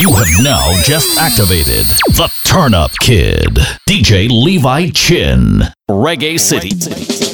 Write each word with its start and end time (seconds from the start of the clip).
You 0.00 0.14
have 0.14 0.42
now 0.42 0.72
just 0.84 1.18
activated 1.18 1.84
the 2.16 2.32
Turn 2.46 2.72
Up 2.72 2.90
Kid, 3.02 3.58
DJ 3.86 4.30
Levi 4.30 4.88
Chin, 4.94 5.60
Reggae 5.90 6.40
City. 6.40 7.29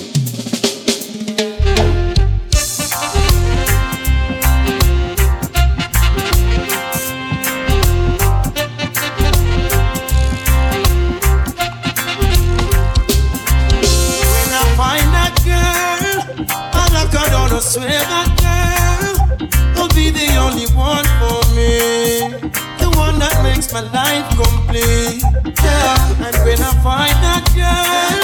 My 23.76 23.82
life 23.92 24.28
complete. 24.40 25.20
Yeah, 25.62 26.24
and 26.24 26.36
when 26.44 26.58
I 26.64 26.72
find 26.80 27.16
that 27.20 27.44
girl, 27.52 28.16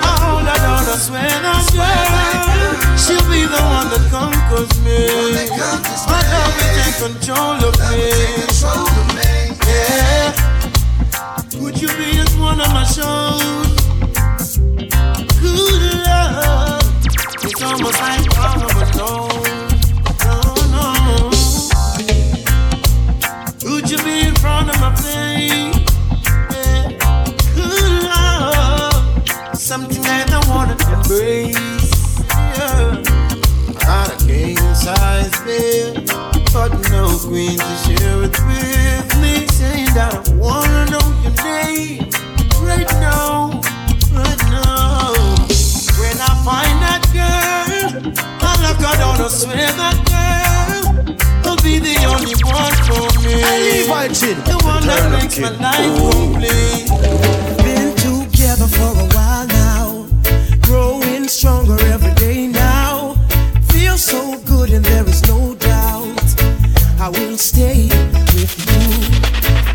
I 0.00 0.12
hold 0.24 0.48
her 0.48 0.56
down, 0.64 0.88
I 0.88 0.96
girl, 1.76 2.96
she'll 2.96 3.20
be 3.28 3.44
the 3.44 3.60
one 3.76 3.92
that 3.92 4.04
conquers 4.08 4.72
me. 4.80 5.00
My 6.08 6.22
love 6.32 6.52
will 6.56 6.72
take 6.80 6.96
control 7.04 7.60
of 7.68 7.76
me. 7.92 8.08
Yeah. 9.68 10.32
Would 11.60 11.76
you 11.76 11.88
be 11.98 12.16
just 12.16 12.38
one 12.38 12.58
of 12.58 12.72
my 12.72 12.84
shows? 12.84 13.76
Good 15.42 15.82
love. 16.06 16.80
It's 17.44 17.62
almost 17.62 18.00
like 18.00 18.24
I'm 18.38 18.62
alone. 18.64 19.25
Wanna. 31.18 31.54
Yeah. 32.30 33.02
Got 33.80 34.12
a 34.12 34.26
king 34.26 34.58
size 34.74 35.32
bed, 35.44 36.06
but 36.52 36.72
no 36.90 37.16
queen 37.24 37.58
to 37.58 37.74
share 37.84 38.22
it 38.24 38.36
with 38.52 39.08
me. 39.20 39.46
Saying 39.48 39.92
that 39.94 40.12
I 40.12 40.32
wanna 40.34 40.84
know 40.92 41.06
your 41.24 41.36
name 41.44 42.10
right 42.60 42.90
now, 43.00 43.60
right 44.12 44.42
now. 44.52 45.14
When 46.00 46.16
I 46.20 46.32
find 46.44 46.76
that 46.84 47.02
girl, 47.16 48.12
I 48.40 48.52
lock 48.62 48.80
her 48.84 48.96
down, 49.00 49.20
I 49.20 49.28
swear 49.28 49.72
that 49.80 49.96
girl 50.12 50.82
will 51.44 51.60
be 51.62 51.78
the 51.78 51.96
only 52.12 52.36
one 52.44 52.76
for 52.84 53.08
me. 53.24 53.40
The 54.44 54.58
one 54.64 54.86
that 54.86 55.04
makes 55.12 55.38
my 55.38 55.50
life 55.64 55.92
complete. 56.10 56.88
Been 57.64 57.94
together 57.96 58.68
for 58.68 58.92
a 59.00 59.06
while 59.06 59.15
stronger 61.28 61.76
every 61.86 62.14
day 62.14 62.46
now. 62.46 63.14
Feel 63.70 63.98
so 63.98 64.38
good 64.44 64.70
and 64.70 64.84
there 64.84 65.06
is 65.08 65.26
no 65.26 65.54
doubt 65.54 66.42
I 67.00 67.08
will 67.08 67.36
stay 67.36 67.88
with 68.34 68.54
you 68.70 68.86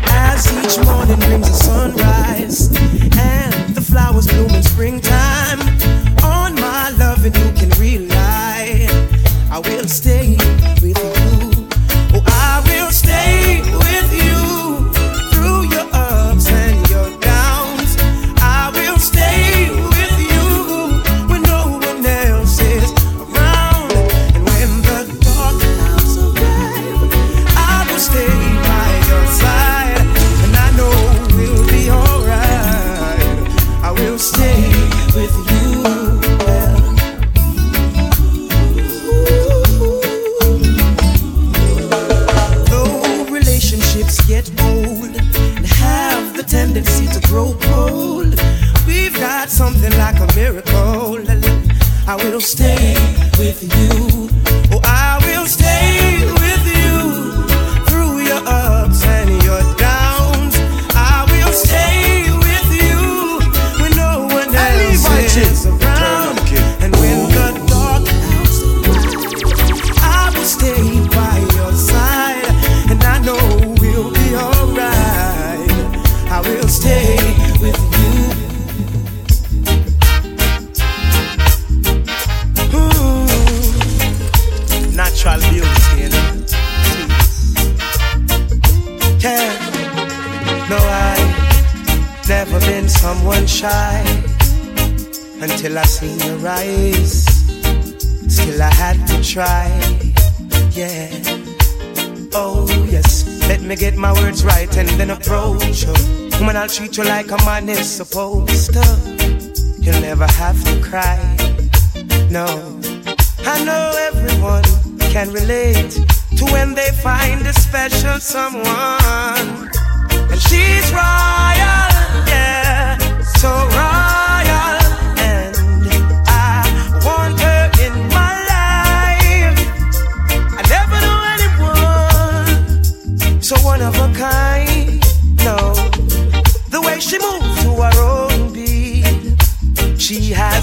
as 0.08 0.46
each 0.58 0.84
morning 0.84 1.18
brings 1.20 1.48
a 1.48 1.54
sunrise 1.54 2.68
and 3.18 3.74
the 3.74 3.80
flowers 3.80 4.26
bloom 4.28 4.50
in 4.50 4.62
springtime. 4.62 5.71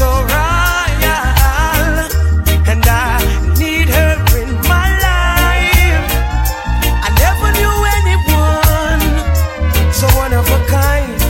so 0.00 0.10
royal. 0.32 1.96
And 2.72 2.82
I 2.88 3.20
need 3.60 3.88
her 3.96 4.12
in 4.40 4.50
my 4.72 4.88
life. 5.08 6.08
I 7.06 7.10
never 7.24 7.48
knew 7.58 7.76
anyone 7.98 9.02
so 9.92 10.06
one 10.22 10.32
of 10.40 10.46
a 10.58 10.60
kind 10.76 11.20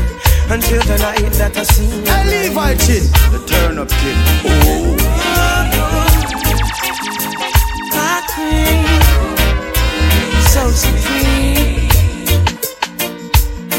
until 0.54 0.82
the 0.90 0.98
night 1.06 1.32
that 1.40 1.52
I 1.56 1.64
seen 1.64 1.90
you. 2.04 2.12
I 2.16 2.20
leave 2.32 2.54
my 2.54 2.72
chin. 2.84 3.04
The 3.34 3.40
turn 3.50 3.78
up 3.82 3.90
queen, 3.98 4.18
so 10.52 10.62
supreme. 10.84 11.88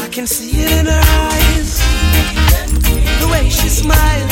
I 0.04 0.08
can 0.14 0.26
see 0.26 0.50
it 0.64 0.70
in 0.80 0.86
her 0.94 1.04
eyes, 1.24 1.70
the 3.20 3.28
way 3.32 3.48
she 3.48 3.68
smiles. 3.70 4.31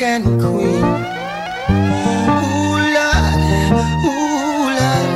African 0.00 0.38
queen. 0.38 0.84
Ooh, 2.30 2.78
Lord, 2.94 3.34
ooh, 4.06 4.70
Lord. 4.78 5.10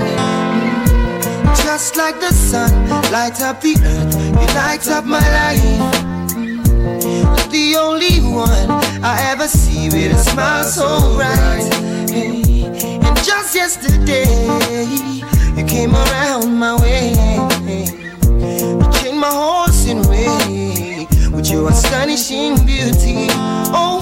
Just 1.56 1.96
like 1.96 2.18
the 2.18 2.32
sun, 2.32 2.88
light 3.12 3.40
up 3.42 3.60
the 3.60 3.76
earth, 3.76 4.14
you 4.40 4.46
light 4.56 4.88
up 4.88 5.04
my 5.04 5.20
life 5.20 5.62
the 7.52 7.76
only 7.76 8.18
one 8.34 8.70
I 9.04 9.30
ever 9.30 9.46
see 9.46 9.88
with 9.88 10.12
a 10.12 10.18
smile 10.18 10.64
so 10.64 11.14
bright. 11.14 11.70
And 12.12 13.16
just 13.18 13.54
yesterday, 13.54 14.26
you 15.56 15.64
came 15.64 15.94
around 15.94 16.56
my 16.56 16.74
way. 16.80 17.12
You 17.68 18.82
changed 18.90 19.20
my 19.20 19.30
horse 19.30 19.86
in 19.86 20.02
way 20.08 21.06
with 21.30 21.50
your 21.50 21.68
astonishing 21.68 22.56
beauty. 22.66 23.28
Oh, 23.74 24.01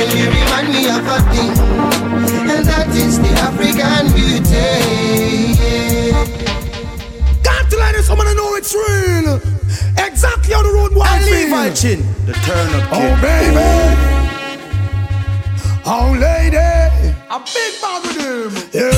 And 0.00 0.12
you 0.18 0.26
remind 0.30 0.68
me 0.68 0.88
of 0.88 1.06
a 1.06 1.18
thing, 1.30 1.52
and 2.50 2.64
that 2.66 2.88
is 2.94 3.18
the 3.20 3.32
African 3.48 4.12
beauty. 4.16 4.70
Got 7.42 7.70
to 7.70 7.76
let 7.76 7.94
it, 7.94 8.02
someone 8.04 8.26
know 8.36 8.54
it's 8.54 8.74
real. 8.74 9.40
Exactly 9.98 10.54
how 10.54 10.62
the 10.62 10.70
road 10.70 10.94
was. 10.94 11.06
I 11.06 11.20
Levi 11.24 11.70
Chin. 11.74 12.00
The 12.26 12.32
turn 12.32 12.70
up 12.74 12.88
Oh, 12.92 13.14
baby. 13.20 14.12
Oh, 15.84 16.12
lady. 16.18 16.56
A 17.30 17.38
big 17.40 17.80
bag 17.80 18.02
with 18.04 18.16
him. 18.20 18.52
Yeah, 18.72 18.90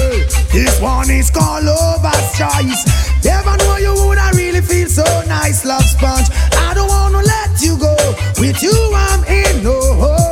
this 0.53 0.81
one 0.81 1.11
is 1.11 1.31
called 1.31 1.65
Lover's 1.65 2.33
Choice. 2.37 2.85
Never 3.25 3.57
know 3.59 3.77
you 3.77 3.95
would 4.07 4.19
I 4.19 4.31
really 4.33 4.61
feel 4.61 4.89
so 4.89 5.05
nice, 5.27 5.65
love 5.65 5.85
sponge. 5.85 6.29
I 6.59 6.75
don't 6.75 6.89
wanna 6.89 7.23
let 7.23 7.63
you 7.63 7.79
go. 7.79 7.95
With 8.39 8.63
you, 8.63 8.75
I'm 8.95 9.25
in 9.25 9.63
no 9.63 9.79
hurry. 10.01 10.24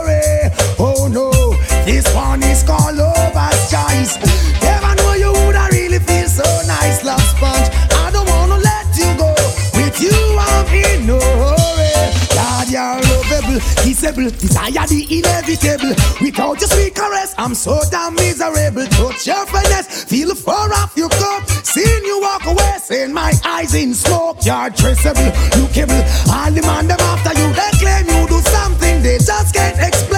This 1.92 2.08
one 2.14 2.42
is 2.44 2.62
called 2.62 2.96
Lover's 2.96 3.70
Choice. 3.70 4.16
Never 4.64 4.94
know 4.96 5.12
you 5.12 5.30
would 5.44 5.54
I 5.54 5.68
really 5.68 5.98
feel 5.98 6.26
so 6.26 6.42
nice, 6.66 7.04
love 7.04 7.20
sponge. 7.20 7.68
I 8.00 8.08
don't 8.10 8.26
wanna 8.30 8.56
let 8.56 8.88
you 8.96 9.12
go. 9.20 9.28
With 9.76 10.00
you, 10.00 10.16
I'm 10.40 10.72
in 10.72 11.06
no 11.06 11.20
hurry. 11.20 11.92
God, 12.32 12.70
you're 12.72 12.96
lovable, 13.12 13.60
kissable, 13.84 14.32
desire 14.40 14.86
the 14.88 15.04
inevitable. 15.18 15.92
Without 16.22 16.58
your 16.60 16.70
sweet 16.70 16.94
caress, 16.94 17.34
I'm 17.36 17.54
so 17.54 17.78
damn 17.90 18.14
miserable. 18.14 18.86
Touch 18.86 19.26
your 19.26 19.44
finesse, 19.44 20.04
feel 20.04 20.28
the 20.28 20.34
fur 20.34 20.72
off 20.80 20.96
your 20.96 21.10
cup. 21.10 21.46
Seeing 21.62 22.04
you 22.06 22.22
walk 22.22 22.46
away, 22.46 22.72
seeing 22.80 23.12
my 23.12 23.34
eyes 23.44 23.74
in 23.74 23.92
smoke. 23.92 24.38
You're 24.46 24.70
traceable, 24.70 25.30
you 25.60 25.68
cable. 25.68 26.02
I'll 26.32 26.54
demand 26.54 26.88
them 26.88 27.00
after 27.00 27.38
you. 27.38 27.52
They 27.52 27.70
claim 27.76 28.06
you 28.08 28.26
do 28.28 28.40
something 28.48 29.02
they 29.02 29.18
just 29.18 29.54
can't 29.54 29.78
explain 29.78 30.11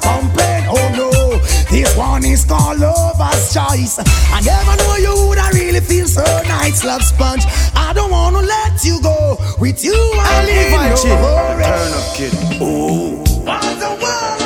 no. 0.00 0.66
Oh 0.68 0.88
no, 0.96 1.10
this 1.70 1.96
one 1.96 2.24
is 2.24 2.44
called 2.44 2.80
lover's 2.80 3.52
choice. 3.52 3.98
I 4.32 4.40
never 4.40 4.76
know 4.76 4.96
you 4.96 5.28
would 5.28 5.38
I 5.38 5.50
really 5.50 5.80
feel 5.80 6.06
so 6.06 6.24
nice, 6.48 6.84
love 6.84 7.02
sponge. 7.02 7.44
I 7.74 7.92
don't 7.94 8.10
wanna 8.10 8.42
let 8.42 8.84
you 8.84 9.00
go. 9.02 9.36
With 9.58 9.84
you, 9.84 9.94
I 9.94 10.40
I'm 10.40 10.46
leave 10.46 10.66
in 10.66 10.72
my 10.72 10.88
no 10.88 10.96
Turn 11.62 11.92
up 11.94 12.14
kid. 12.16 12.32
What's 13.46 14.43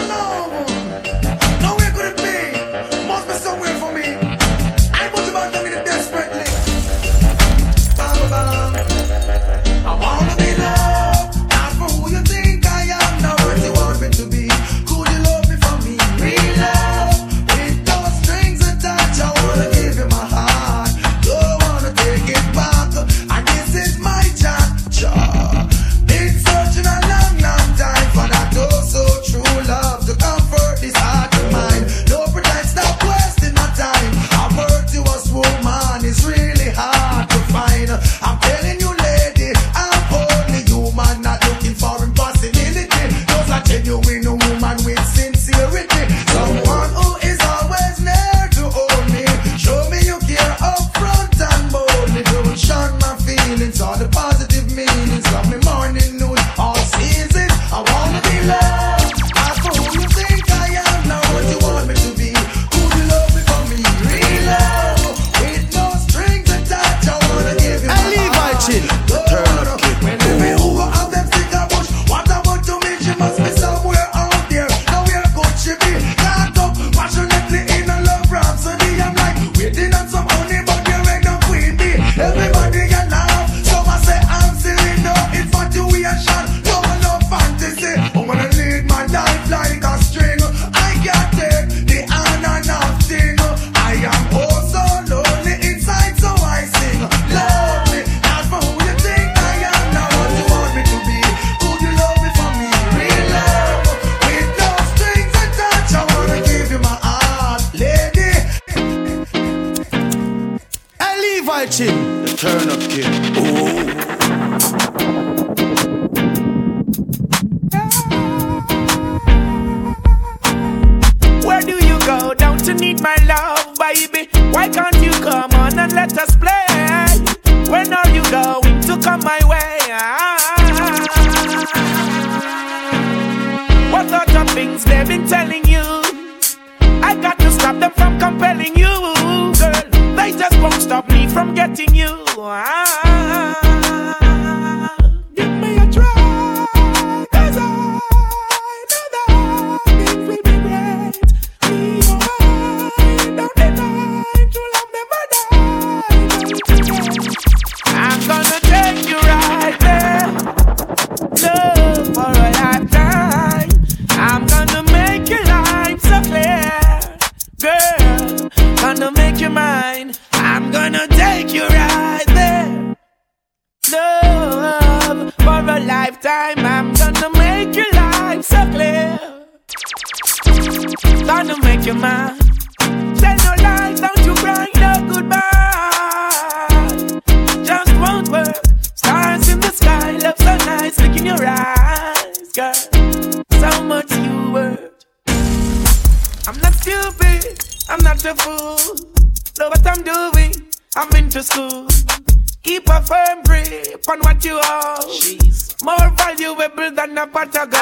parte 207.28 207.58
H. 207.58 207.77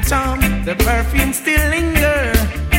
the 0.00 0.08
charm, 0.08 0.40
the 0.64 0.74
perfume 0.76 1.32
still 1.32 1.68
linger. 1.70 2.32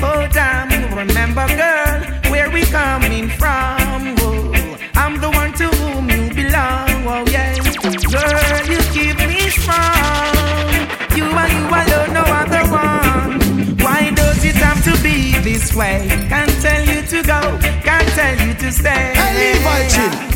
Oh 0.04 0.28
damn, 0.32 0.70
remember 0.96 1.48
girl, 1.48 2.02
where 2.32 2.50
we 2.50 2.64
coming 2.66 3.30
from. 3.30 4.16
Oh, 4.20 4.78
I'm 4.96 5.20
the 5.20 5.30
one 5.30 5.54
to 5.54 5.68
whom 5.68 6.10
you 6.10 6.34
belong. 6.34 6.90
Oh 7.08 7.26
yeah, 7.30 7.56
girl, 7.56 8.66
you 8.72 8.80
keep 8.96 9.18
me 9.28 9.50
strong. 9.50 10.76
You 11.16 11.26
are 11.26 11.50
you 11.50 11.66
alone, 11.80 12.14
no 12.14 12.24
other 12.42 12.64
one. 12.72 13.78
Why 13.80 14.12
does 14.16 14.44
it 14.44 14.56
have 14.56 14.84
to 14.86 15.04
be 15.04 15.38
this 15.40 15.76
way? 15.76 16.08
Can't 16.30 16.56
tell 16.62 16.84
you 16.86 17.02
to 17.02 17.22
go, 17.24 17.42
can't 17.84 18.08
tell 18.10 18.48
you 18.48 18.54
to 18.54 18.72
stay. 18.72 19.14
Hey, 19.16 19.54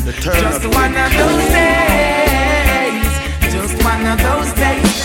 Just 0.04 0.66
one 0.66 0.96
of 0.96 1.12
those 1.20 1.46
days. 1.58 3.08
Just 3.52 3.84
one 3.84 4.06
of 4.06 4.18
those 4.18 4.52
days. 4.54 4.95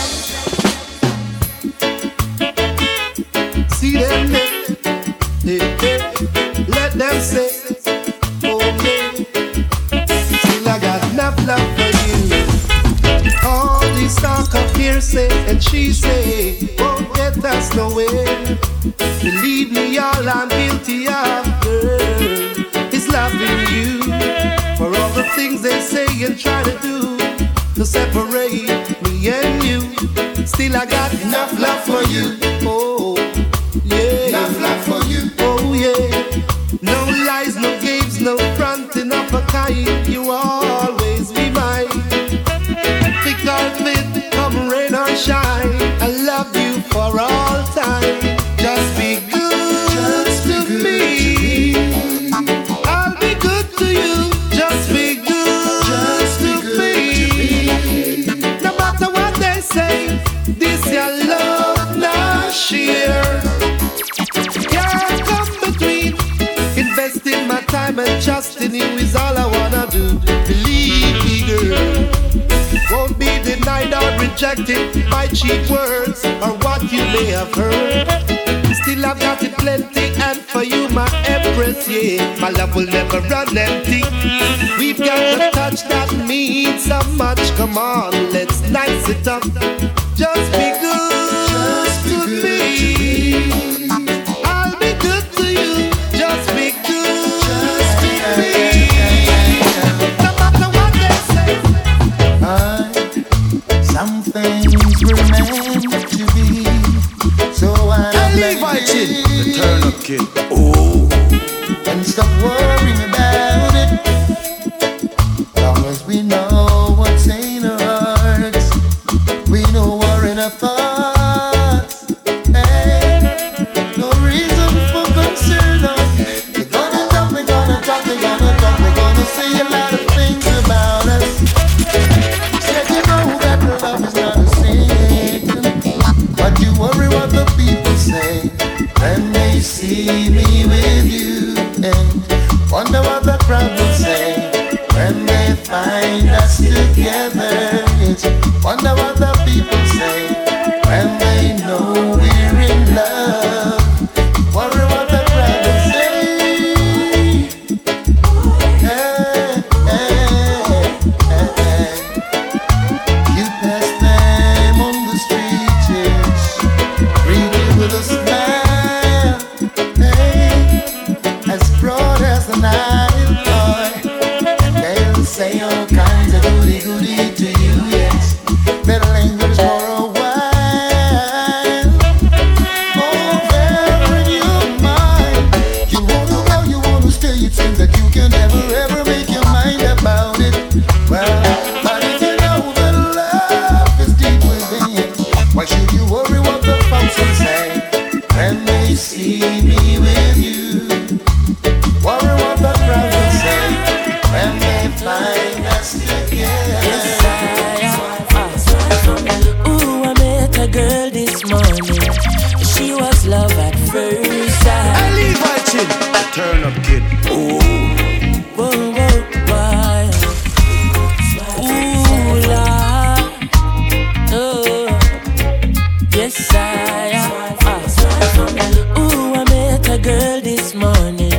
This 230.72 230.80
morning. 230.80 231.32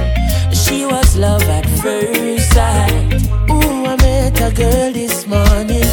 She 0.52 0.84
was 0.84 1.16
love 1.16 1.42
at 1.44 1.64
first 1.80 2.52
sight. 2.52 3.14
Ooh, 3.48 3.86
I 3.86 3.96
met 3.96 4.38
a 4.42 4.52
girl 4.54 4.92
this 4.92 5.26
morning. 5.26 5.88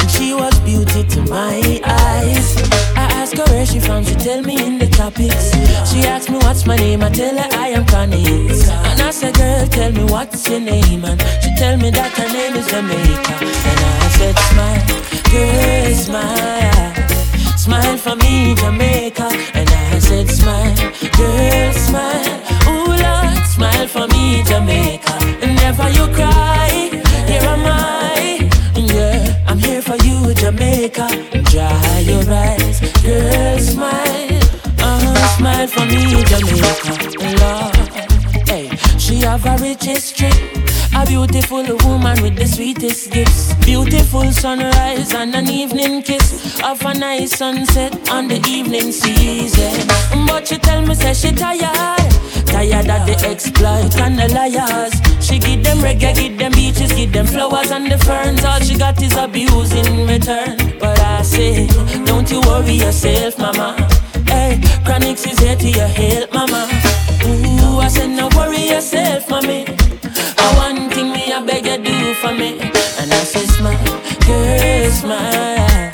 And 0.00 0.10
she 0.10 0.34
was 0.34 0.58
beauty 0.58 1.04
to 1.04 1.20
my 1.30 1.80
eyes. 1.84 2.56
I 2.96 3.06
asked 3.14 3.36
her 3.36 3.44
where 3.44 3.64
she 3.64 3.78
from, 3.78 4.04
she 4.04 4.16
tell 4.16 4.42
me 4.42 4.66
in 4.66 4.78
the 4.78 4.88
tropics. 4.88 5.52
She 5.88 6.00
asked 6.02 6.30
me 6.30 6.38
what's 6.38 6.66
my 6.66 6.74
name, 6.74 7.04
I 7.04 7.10
tell 7.10 7.36
her 7.38 7.48
I 7.52 7.68
am 7.68 7.84
Chronixx. 7.86 8.68
And 8.68 9.00
I 9.00 9.10
said, 9.12 9.34
girl, 9.34 9.68
tell 9.68 9.92
me 9.92 10.02
what's 10.10 10.48
your 10.48 10.58
name. 10.58 11.04
And 11.04 11.20
she 11.42 11.54
tell 11.54 11.76
me 11.76 11.90
that 11.90 12.10
her 12.18 12.32
name 12.32 12.56
is 12.56 12.66
Jamaica. 12.66 13.34
And 13.70 13.80
I 13.86 14.08
said, 14.18 14.36
smile, 14.50 14.82
girl, 15.30 15.94
smile. 15.94 17.56
Smile 17.56 17.98
for 17.98 18.16
me, 18.16 18.56
Jamaica. 18.56 19.30
And 19.54 19.70
I 19.70 19.98
said, 20.00 20.28
smile, 20.28 20.74
girl, 21.16 21.72
smile. 21.72 22.39
Smile 23.60 23.88
for 23.88 24.08
me, 24.08 24.42
Jamaica. 24.44 25.18
Never 25.44 25.90
you 25.90 26.06
cry, 26.14 26.88
here 27.28 27.42
am 27.42 27.66
I. 27.66 28.48
Yeah, 28.74 29.44
I'm 29.46 29.58
here 29.58 29.82
for 29.82 29.96
you, 29.96 30.32
Jamaica. 30.32 31.06
Dry 31.52 31.98
your 31.98 32.24
eyes, 32.32 32.80
girl, 33.02 33.58
smile. 33.58 34.40
Uh-huh, 34.80 35.36
smile 35.36 35.66
for 35.66 35.84
me, 35.84 36.24
Jamaica. 36.24 37.20
Lord, 37.38 37.79
have 39.22 39.44
a 39.46 39.56
rich 39.62 39.84
history. 39.84 40.30
A 40.94 41.06
beautiful 41.06 41.64
woman 41.84 42.20
with 42.22 42.36
the 42.36 42.46
sweetest 42.46 43.10
gifts. 43.12 43.54
Beautiful 43.64 44.30
sunrise 44.32 45.14
and 45.14 45.34
an 45.34 45.48
evening 45.48 46.02
kiss. 46.02 46.60
Of 46.62 46.84
a 46.84 46.94
nice 46.94 47.36
sunset 47.36 47.92
on 48.10 48.28
the 48.28 48.40
evening 48.48 48.92
season. 48.92 49.86
But 50.26 50.48
she 50.48 50.58
tell 50.58 50.82
me, 50.84 50.94
say 50.94 51.14
she 51.14 51.32
tired. 51.32 52.10
Tired 52.46 52.88
of 52.90 53.06
the 53.06 53.16
exploit 53.28 53.96
and 54.00 54.18
the 54.18 54.28
liars. 54.34 54.94
She 55.24 55.38
give 55.38 55.62
them 55.64 55.78
reggae, 55.78 56.14
give 56.14 56.38
them 56.38 56.52
beaches, 56.52 56.92
give 56.92 57.12
them 57.12 57.26
flowers 57.26 57.70
and 57.70 57.90
the 57.90 57.98
ferns. 57.98 58.44
All 58.44 58.60
she 58.60 58.76
got 58.76 59.00
is 59.02 59.16
abuse 59.16 59.72
in 59.72 60.06
return. 60.06 60.78
But 60.78 60.98
I 61.00 61.22
say, 61.22 61.66
don't 62.04 62.30
you 62.30 62.40
worry 62.40 62.72
yourself, 62.72 63.38
mama. 63.38 63.76
Hey, 64.26 64.58
Chronixx 64.84 65.30
is 65.30 65.38
here 65.38 65.56
to 65.56 65.70
your 65.70 65.88
help, 65.88 66.32
mama. 66.32 66.89
I 67.80 67.88
said, 67.88 68.10
no 68.10 68.28
worry 68.36 68.68
yourself, 68.68 69.28
mommy. 69.30 69.64
I 69.66 70.46
one 70.56 70.90
thing 70.90 71.12
me, 71.12 71.32
I 71.32 71.42
beg 71.44 71.66
you 71.66 71.78
do 71.82 72.14
for 72.14 72.32
me. 72.32 72.60
And 73.00 73.12
I 73.12 73.24
say, 73.24 73.46
smile, 73.46 73.76
girl, 74.26 74.90
smile. 74.90 75.90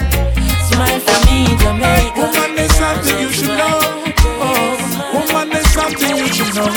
Smile 0.69 1.01
for 1.07 1.19
me, 1.27 1.47
Jamaica. 1.63 2.27
Woman, 2.27 2.55
there's 2.57 2.75
something 2.75 3.19
you 3.21 3.31
should 3.31 3.49
know. 3.49 3.79
Oh, 4.43 4.75
woman, 5.15 5.49
there's 5.51 5.71
something 5.71 6.17
you 6.17 6.29
should 6.29 6.55
know. 6.55 6.69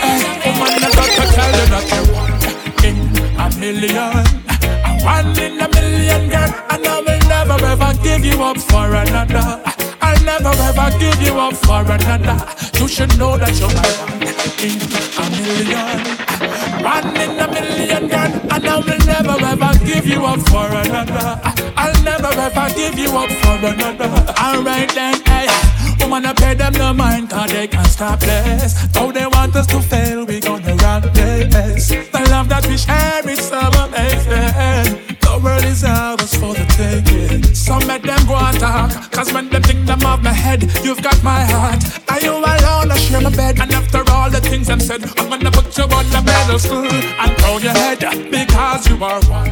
Hey, 0.00 0.50
woman, 0.58 0.82
I 0.82 0.90
got 0.96 1.10
to 1.16 1.24
tell 1.36 1.52
you 1.58 1.66
that 1.72 1.84
you're 1.92 2.08
one 2.16 2.34
in 2.88 2.96
a 3.36 3.46
million. 3.60 4.24
A 4.84 4.90
one 5.04 5.38
in 5.38 5.60
a 5.60 5.68
million, 5.68 6.30
girl. 6.30 6.50
And 6.72 6.86
I 6.86 7.00
will 7.06 7.22
never 7.28 7.58
ever 7.66 7.92
give 8.02 8.24
you 8.24 8.42
up 8.42 8.58
for 8.58 8.88
another. 8.94 9.60
I'll 10.00 10.22
never 10.24 10.54
ever 10.68 10.98
give 10.98 11.20
you 11.22 11.38
up 11.38 11.54
for 11.54 11.84
another. 11.84 12.38
You 12.78 12.88
should 12.88 13.18
know 13.18 13.36
that 13.36 13.58
you're 13.58 13.68
my 13.68 13.88
one 14.04 14.25
in 14.62 14.78
a 15.16 15.24
million. 15.36 15.98
One 16.82 17.16
in 17.16 17.38
a 17.38 17.46
million. 17.48 18.10
And 18.10 18.66
I 18.66 18.76
will 18.78 19.06
never 19.06 19.36
ever 19.44 19.72
give 19.84 20.06
you 20.06 20.24
up 20.24 20.40
for 20.48 20.66
another. 20.66 21.40
I'll 21.76 22.02
never 22.02 22.32
ever 22.46 22.74
give 22.74 22.98
you 22.98 23.10
up 23.16 23.30
for 23.42 23.58
another. 23.66 24.10
Alright 24.40 24.94
then. 24.94 25.16
Woman, 26.00 26.26
I 26.26 26.32
pay 26.34 26.54
them 26.54 26.72
no 26.74 26.94
mind, 26.94 27.30
cause 27.30 27.50
they 27.50 27.66
can't 27.66 27.86
stop 27.88 28.20
this. 28.20 28.74
Though 28.92 29.10
they 29.10 29.26
want 29.26 29.56
us 29.56 29.66
to 29.66 29.80
fail, 29.80 30.24
we 30.24 30.38
gonna 30.38 30.76
run 30.76 31.02
this. 31.12 31.88
The 31.88 32.28
love 32.30 32.48
that 32.48 32.64
we 32.68 32.76
share 32.76 33.28
is 33.28 33.40
so. 33.40 33.60
The 35.36 35.42
world 35.42 35.64
is 35.64 35.84
ours 35.84 36.34
for 36.36 36.54
the 36.54 36.64
taking. 36.78 37.42
So 37.54 37.78
make 37.80 38.02
them 38.02 38.24
go 38.26 38.36
and 38.36 38.58
talk. 38.58 39.10
Cause 39.10 39.32
when 39.32 39.48
they 39.50 39.60
think 39.60 39.84
them 39.84 40.02
off 40.04 40.22
my 40.22 40.32
head, 40.32 40.62
you've 40.84 41.02
got 41.02 41.20
my 41.22 41.42
heart. 41.44 41.82
Are 42.08 42.20
you 42.20 42.32
alone? 42.32 42.90
I 42.90 42.96
share 42.96 43.20
my 43.20 43.30
bed. 43.30 43.60
And 43.60 43.72
after 43.72 44.05
things 44.48 44.70
I've 44.70 44.82
said, 44.82 45.02
I'm 45.18 45.28
gonna 45.28 45.50
put 45.50 45.76
you 45.76 45.84
on 45.84 46.06
the 46.10 46.22
pedestal 46.24 46.86
and 46.86 47.36
throw 47.38 47.58
your 47.58 47.72
head 47.72 48.00
because 48.30 48.88
you 48.88 48.96
are 49.02 49.20
one 49.26 49.50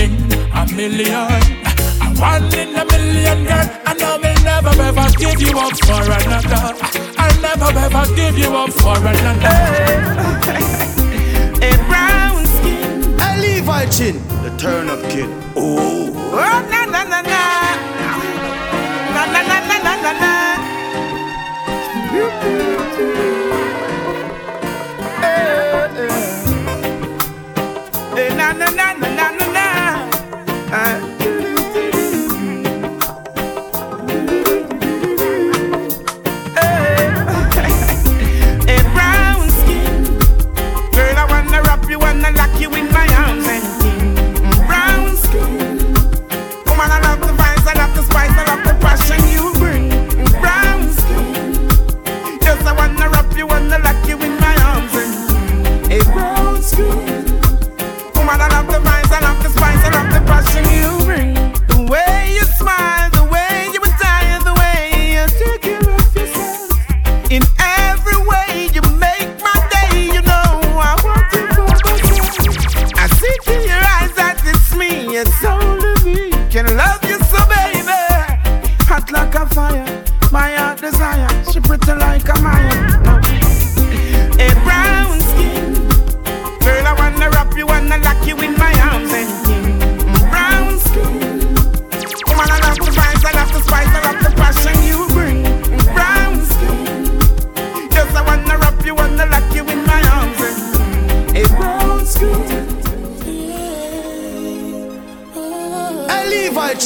in 0.00 0.14
a 0.52 0.66
million. 0.74 1.30
A 2.04 2.08
one 2.18 2.52
in 2.54 2.76
a 2.76 2.84
million, 2.84 3.44
girl. 3.44 3.68
And 3.88 4.02
I 4.02 4.16
will 4.22 4.40
never 4.44 4.74
ever 4.82 5.08
give 5.16 5.40
you 5.40 5.58
up 5.58 5.76
for 5.86 6.02
another. 6.02 6.76
I'll 7.18 7.40
never 7.40 7.70
ever 7.86 8.04
give 8.14 8.38
you 8.38 8.54
up 8.56 8.72
for 8.72 8.96
another. 8.96 9.58
A 11.68 11.72
brown 11.88 12.44
skin. 12.56 13.16
I 13.20 13.38
leave 13.40 13.66
watching. 13.66 14.18
The 14.42 14.54
turn 14.58 14.90
up 14.90 15.00
kid. 15.10 15.28
Oh, 15.56 16.10
na 16.70 16.84
na 16.84 17.04
na 17.04 17.20
na. 17.22 17.42
Na 19.14 19.22
na 19.32 19.40
na 19.42 19.58
na 19.68 19.78
na 19.84 20.12
na 20.12 20.34
na. 28.52 28.52
Na 28.52 28.68
na 28.76 29.08
na 29.16 29.26
na 29.38 29.43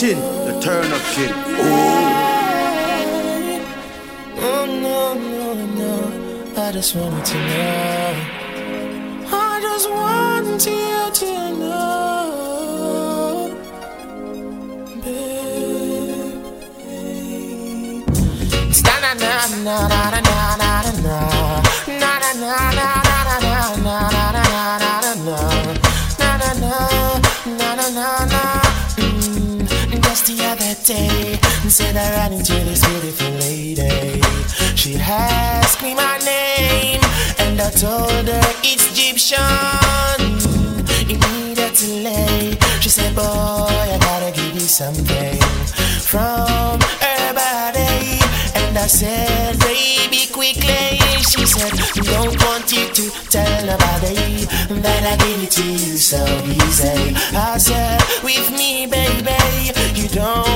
watching. 0.00 0.20
The 0.46 0.60
turn 0.60 0.92
up 0.92 1.02
kid. 1.12 1.30
Oh. 1.32 1.74
oh 4.38 4.66
no, 4.66 5.14
no, 5.14 5.54
no. 5.66 5.94
I 6.56 6.72
just 6.72 6.94
want 6.94 7.26
to 7.26 7.34
know. 7.34 8.14
I 9.32 9.60
just 9.60 9.90
want 9.90 10.66
you 10.66 11.10
to 11.12 11.50
know. 11.58 11.88
Baby. 15.02 15.48
Day 31.68 31.84
said 31.84 31.96
I 31.96 32.10
ran 32.16 32.32
into 32.32 32.54
this 32.64 32.84
beautiful 32.86 33.30
lady. 33.44 34.20
She 34.74 34.96
asked 34.96 35.82
me 35.82 35.94
my 35.94 36.18
name, 36.18 37.00
and 37.38 37.60
I 37.60 37.70
told 37.70 38.26
her 38.26 38.50
it's 38.64 38.84
Egyptian. 38.92 39.38
Immediately, 41.14 42.58
she 42.80 42.88
said, 42.88 43.14
Boy, 43.14 43.22
I 43.24 43.98
gotta 44.00 44.30
give 44.32 44.54
you 44.54 44.68
something 44.80 45.40
from 46.00 46.80
her 47.04 47.32
body. 47.34 48.20
And 48.60 48.78
I 48.78 48.86
said, 48.86 49.58
Baby, 49.60 50.32
quickly. 50.32 50.98
She 51.30 51.44
said, 51.44 51.72
Don't 52.04 52.36
want 52.44 52.72
you 52.72 52.88
to 52.98 53.04
tell 53.28 53.66
nobody 53.66 54.46
that 54.84 55.02
I 55.04 55.14
give 55.24 55.42
it 55.42 55.50
to 55.58 55.64
you 55.64 55.96
so 55.98 56.24
easy. 56.44 57.14
I 57.36 57.58
said, 57.58 58.00
With 58.24 58.50
me, 58.52 58.86
baby, 58.86 59.72
you 59.94 60.08
don't 60.08 60.47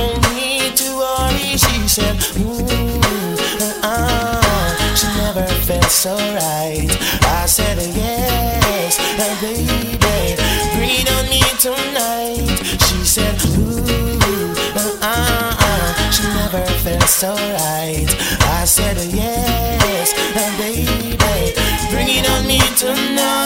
She 1.52 1.88
said, 1.88 2.16
mm, 2.16 3.38
uh, 3.82 4.94
She 4.96 5.06
never 5.18 5.46
felt 5.66 5.90
so 5.90 6.14
right. 6.16 6.88
I 7.24 7.44
said, 7.46 7.76
Yes, 7.94 8.96
baby, 9.18 9.66
bring 10.74 10.90
it 11.00 11.08
on 11.12 11.28
me 11.28 11.42
tonight. 11.60 12.58
She 12.80 13.04
said, 13.04 13.36
Ooh, 13.44 14.54
uh, 14.74 14.96
uh, 15.02 16.10
She 16.10 16.22
never 16.22 16.64
felt 16.80 17.02
so 17.08 17.34
right. 17.34 18.08
I 18.60 18.64
said, 18.64 18.96
Yes, 19.12 20.12
baby, 20.34 21.16
bring 21.90 22.08
it 22.08 22.26
on 22.30 22.46
me 22.46 22.60
tonight. 22.76 23.42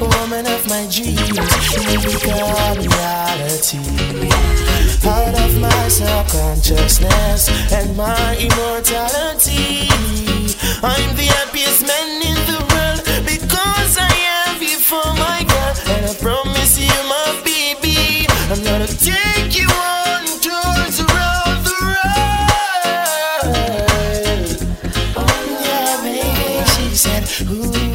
Woman 0.00 0.46
of 0.46 0.66
my 0.68 0.86
dreams, 0.90 1.28
you 1.28 2.00
become 2.00 2.78
reality. 2.78 4.73
Out 5.06 5.38
of 5.38 5.60
my 5.60 5.88
subconsciousness 5.88 7.50
and 7.70 7.94
my 7.94 8.36
immortality. 8.38 9.88
I'm 10.82 11.14
the 11.14 11.28
happiest 11.28 11.86
man 11.86 12.22
in 12.22 12.34
the 12.48 12.58
world 12.72 13.04
because 13.26 13.98
I 13.98 14.10
have 14.10 14.62
you 14.62 14.78
for 14.78 15.04
my 15.14 15.44
girl. 15.44 15.74
And 15.94 16.06
I 16.06 16.14
promise 16.14 16.78
you, 16.78 16.88
my 17.06 17.42
baby, 17.44 18.26
I'm 18.50 18.62
gonna 18.64 18.86
take 18.86 19.54
you 19.58 19.68
on 19.68 20.24
the. 20.40 20.54
Oh, 25.16 25.36
yeah, 25.64 26.00
baby, 26.02 26.64
she 26.70 26.96
said, 26.96 27.24
ooh, 27.50 27.93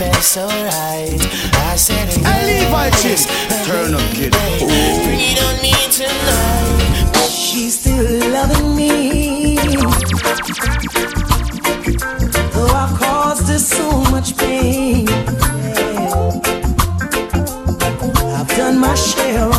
felt 0.00 0.22
so 0.22 0.46
right. 0.46 1.20
I 1.72 1.76
said, 1.76 2.08
Hey, 2.24 2.64
Levi 2.64 2.88
Chin, 3.00 3.10
yes, 3.10 3.66
turn 3.66 3.92
up, 3.92 4.00
kid. 4.16 4.32
Bring 5.04 5.20
it 5.20 5.38
on 5.46 5.56
me 5.60 5.74
tonight. 5.92 7.28
She's 7.28 7.78
still 7.80 8.08
loving 8.32 8.74
me. 8.74 9.56
Though 12.54 12.72
I've 12.82 12.94
caused 12.98 13.48
her 13.50 13.58
so 13.58 14.00
much 14.10 14.38
pain. 14.38 15.06
I've 18.38 18.52
done 18.56 18.78
my 18.78 18.94
share 18.94 19.52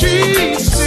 She's 0.00 0.77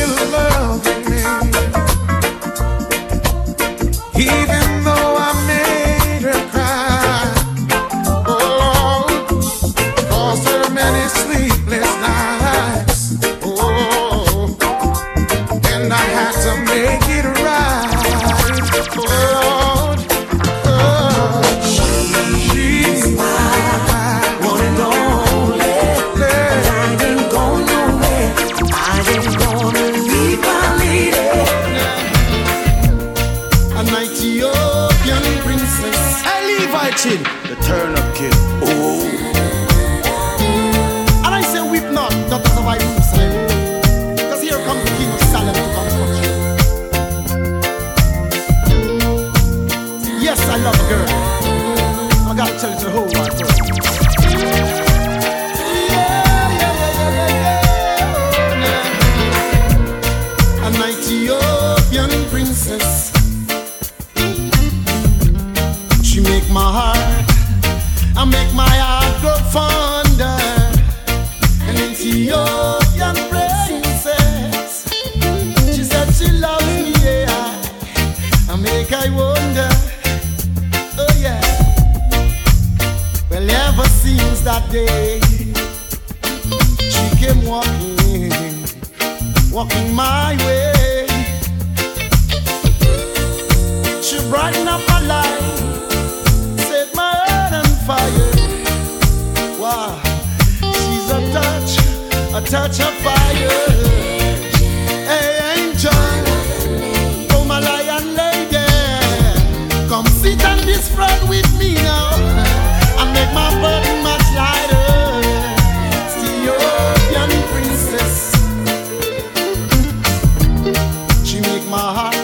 my 121.72 121.78
heart, 121.78 122.16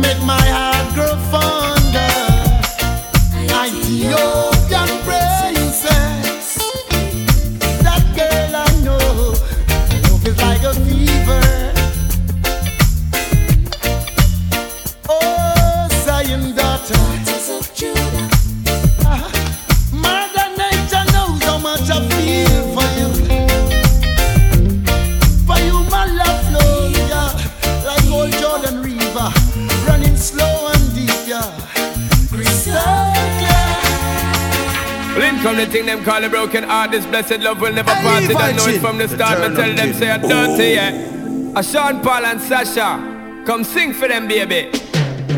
make 0.00 0.22
my 0.24 0.40
heart 0.40 0.63
call 36.04 36.22
a 36.22 36.28
broken 36.28 36.62
heart. 36.64 36.90
This 36.90 37.06
blessed 37.06 37.40
love 37.40 37.60
will 37.60 37.72
never 37.72 37.90
part. 37.90 38.22
They 38.22 38.34
don't 38.34 38.56
know 38.56 38.66
it 38.66 38.80
from 38.80 38.98
the 38.98 39.08
start. 39.08 39.40
Me 39.40 39.56
tell 39.56 39.74
them 39.74 39.92
say 39.94 40.10
I 40.10 40.18
dirty, 40.18 40.68
yeah. 40.74 41.58
A 41.58 41.62
Sean 41.62 42.02
Paul 42.02 42.26
and 42.26 42.40
Sasha, 42.40 43.42
come 43.46 43.64
sing 43.64 43.92
for 43.94 44.06
them, 44.08 44.28
baby. 44.28 44.70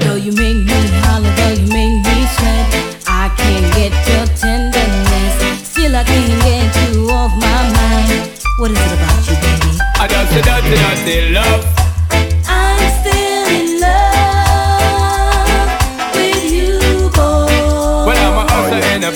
Though 0.01 0.17
you 0.17 0.33
make 0.33 0.67
me 0.67 0.81
holler, 1.07 1.33
though 1.37 1.55
you 1.55 1.69
make 1.69 2.03
me 2.05 2.19
sweat, 2.35 3.07
I 3.07 3.31
can't 3.37 3.69
get 3.79 3.95
your 4.11 4.27
tenderness. 4.37 5.69
Still, 5.69 5.95
I 5.95 6.05
can't 6.05 6.43
get 6.43 6.95
you 6.95 7.11
off 7.11 7.33
my 7.37 7.63
mind. 7.77 8.33
What 8.59 8.71
is 8.73 8.79
it 8.79 8.93
about 8.93 9.29
you, 9.29 9.37
baby? 9.37 9.79
I 9.99 10.09
just 10.09 10.33
say 10.33 10.43
dirty, 10.43 10.77
dirty 10.77 11.33
love. 11.33 11.76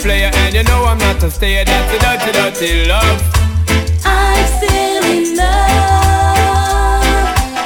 Player, 0.02 0.30
and 0.32 0.54
you 0.54 0.62
know 0.64 0.84
I'm 0.84 0.98
not 0.98 1.22
a 1.22 1.30
stayer. 1.30 1.64
That's 1.64 1.92
a 1.94 1.98
dirty, 1.98 2.32
dirty 2.32 2.88
love. 2.88 3.22
I'm 4.04 4.46
still 4.56 5.04
in 5.04 5.36
love 5.36 7.04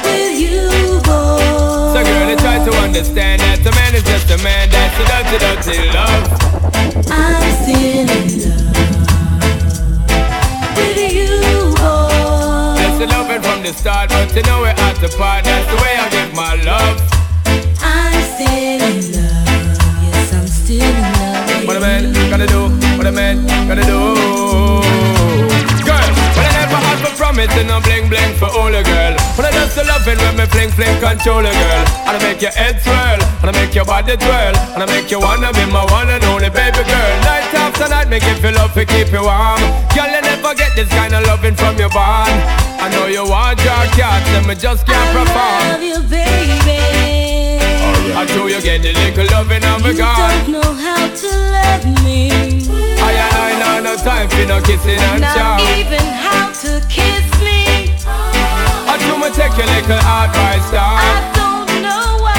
with 0.03 0.35
you, 0.41 0.99
boy. 1.07 1.95
So, 1.95 2.03
girl, 2.03 2.29
you 2.31 2.37
try 2.37 2.59
to 2.65 2.73
understand 2.83 3.41
that 3.43 3.61
a 3.63 3.71
man 3.79 3.95
is 3.95 4.03
just 4.03 4.31
a 4.31 4.39
man. 4.43 4.69
That's 4.71 4.99
a 4.99 5.05
dirty, 5.11 5.39
dirty 5.45 5.79
love. 5.95 6.25
I'm 7.11 7.55
still 7.63 8.09
in 8.11 8.27
love 8.43 8.75
with 10.77 10.99
you, 11.15 11.39
boy. 11.79 12.75
That's 12.79 12.99
the 12.99 13.07
loving 13.15 13.43
from 13.43 13.63
the 13.63 13.73
start, 13.73 14.11
but 14.11 14.35
you 14.35 14.43
know 14.43 14.61
we're 14.61 14.75
at 14.75 14.97
the 14.99 15.09
part. 15.17 15.45
That's 15.45 15.67
the 15.71 15.77
way 15.83 15.95
I 15.97 16.09
give 16.11 16.35
my 16.35 16.55
love. 16.67 16.99
I'm 17.81 18.23
still 18.35 18.83
in 18.91 18.97
love. 19.15 20.03
Yes, 20.03 20.33
I'm 20.35 20.47
still 20.49 20.83
in 20.83 21.03
love. 21.03 21.14
A 21.85 22.01
man 22.01 22.31
gotta 22.31 22.47
do, 22.47 22.63
what 22.97 23.07
a 23.07 23.13
man 23.13 23.45
gotta 23.69 23.85
do. 23.85 24.01
Girl, 25.85 26.09
but 26.33 26.45
I 26.49 26.53
never 26.57 26.81
had 26.81 26.99
for 27.05 27.13
promising 27.17 27.69
no 27.69 27.81
bling 27.85 28.09
bling 28.09 28.33
for 28.41 28.49
all 28.57 28.73
a 28.73 28.83
girl. 28.83 29.13
But 29.37 29.45
I 29.45 29.51
just 29.53 29.77
love 29.77 30.07
it 30.09 30.17
when 30.17 30.37
me 30.37 30.47
fling 30.47 30.71
fling 30.73 30.97
control 31.01 31.45
a 31.45 31.53
girl. 31.53 31.85
And 32.09 32.17
I 32.17 32.21
make 32.25 32.41
your 32.41 32.53
head 32.53 32.81
swirl, 32.81 33.21
and 33.21 33.49
I 33.51 33.53
make 33.53 33.75
your 33.75 33.85
body 33.85 34.17
twirl, 34.17 34.55
and 34.75 34.81
I 34.83 34.87
make 34.87 35.11
you 35.11 35.21
wanna 35.21 35.53
be 35.53 35.65
my 35.69 35.85
one 35.93 36.09
and 36.09 36.25
only 36.25 36.49
baby 36.49 36.83
girl. 36.89 37.15
Night 37.29 37.53
after 37.53 37.89
night, 37.89 38.09
make 38.09 38.25
you 38.25 38.35
feel 38.41 38.55
love 38.55 38.73
to 38.75 38.85
keep 38.87 39.13
you 39.13 39.23
warm. 39.23 39.61
Girl, 39.93 40.09
you 40.09 40.23
never 40.25 40.55
get 40.57 40.73
this 40.77 40.89
kind 40.89 41.13
of 41.13 41.27
loving 41.27 41.55
from 41.55 41.77
your 41.77 41.91
bond. 41.91 42.33
I 42.81 42.89
know 42.89 43.07
you 43.07 43.29
want 43.29 43.61
your 43.61 43.85
cat, 43.93 44.25
and 44.37 44.47
me 44.49 44.55
just 44.55 44.87
can't 44.87 45.11
perform. 45.13 45.37
I 45.37 45.77
love 45.77 45.85
you, 45.85 46.01
baby. 46.09 46.81
I 48.17 48.25
know 48.37 48.47
you 48.47 48.61
get 48.63 48.81
the 48.81 48.93
little 48.93 49.27
loving 49.37 49.65
of 49.65 49.85
a 49.85 49.89
You 49.93 49.99
God. 49.99 50.47
don't 50.47 50.53
know 50.53 50.73
how 50.73 51.09
to 51.09 51.29
love 51.53 51.64
me. 52.15 52.31
I 52.31 53.13
and 53.25 53.35
I 53.35 53.51
know 53.61 53.77
no 53.91 53.97
time 53.97 54.29
for 54.31 54.45
no 54.47 54.61
kissing 54.63 54.99
and 54.99 55.21
Not 55.21 55.35
chow. 55.37 55.79
even 55.79 56.05
how 56.25 56.47
to 56.65 56.73
kiss 56.89 57.27
me. 57.43 57.91
I 58.07 58.95
do 59.03 59.13
me 59.23 59.29
take 59.35 59.55
your 59.59 59.67
little 59.67 59.99
advice 59.99 60.67
down. 60.71 60.99
I 60.99 61.17
don't 61.39 61.71
know 61.83 62.07
why. 62.25 62.39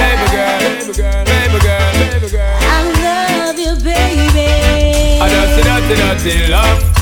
Baby 0.00 0.26
girl, 0.34 0.58
baby 0.62 0.92
girl, 1.00 1.24
baby 1.24 1.58
girl, 1.66 1.92
baby 2.12 2.28
girl. 2.30 2.58
I 2.62 2.80
love 3.06 3.58
you, 3.58 3.74
baby. 3.82 4.50
I 5.20 5.26
see 5.54 5.62
dirty, 5.66 5.94
dirty 6.02 6.52
love. 6.52 6.97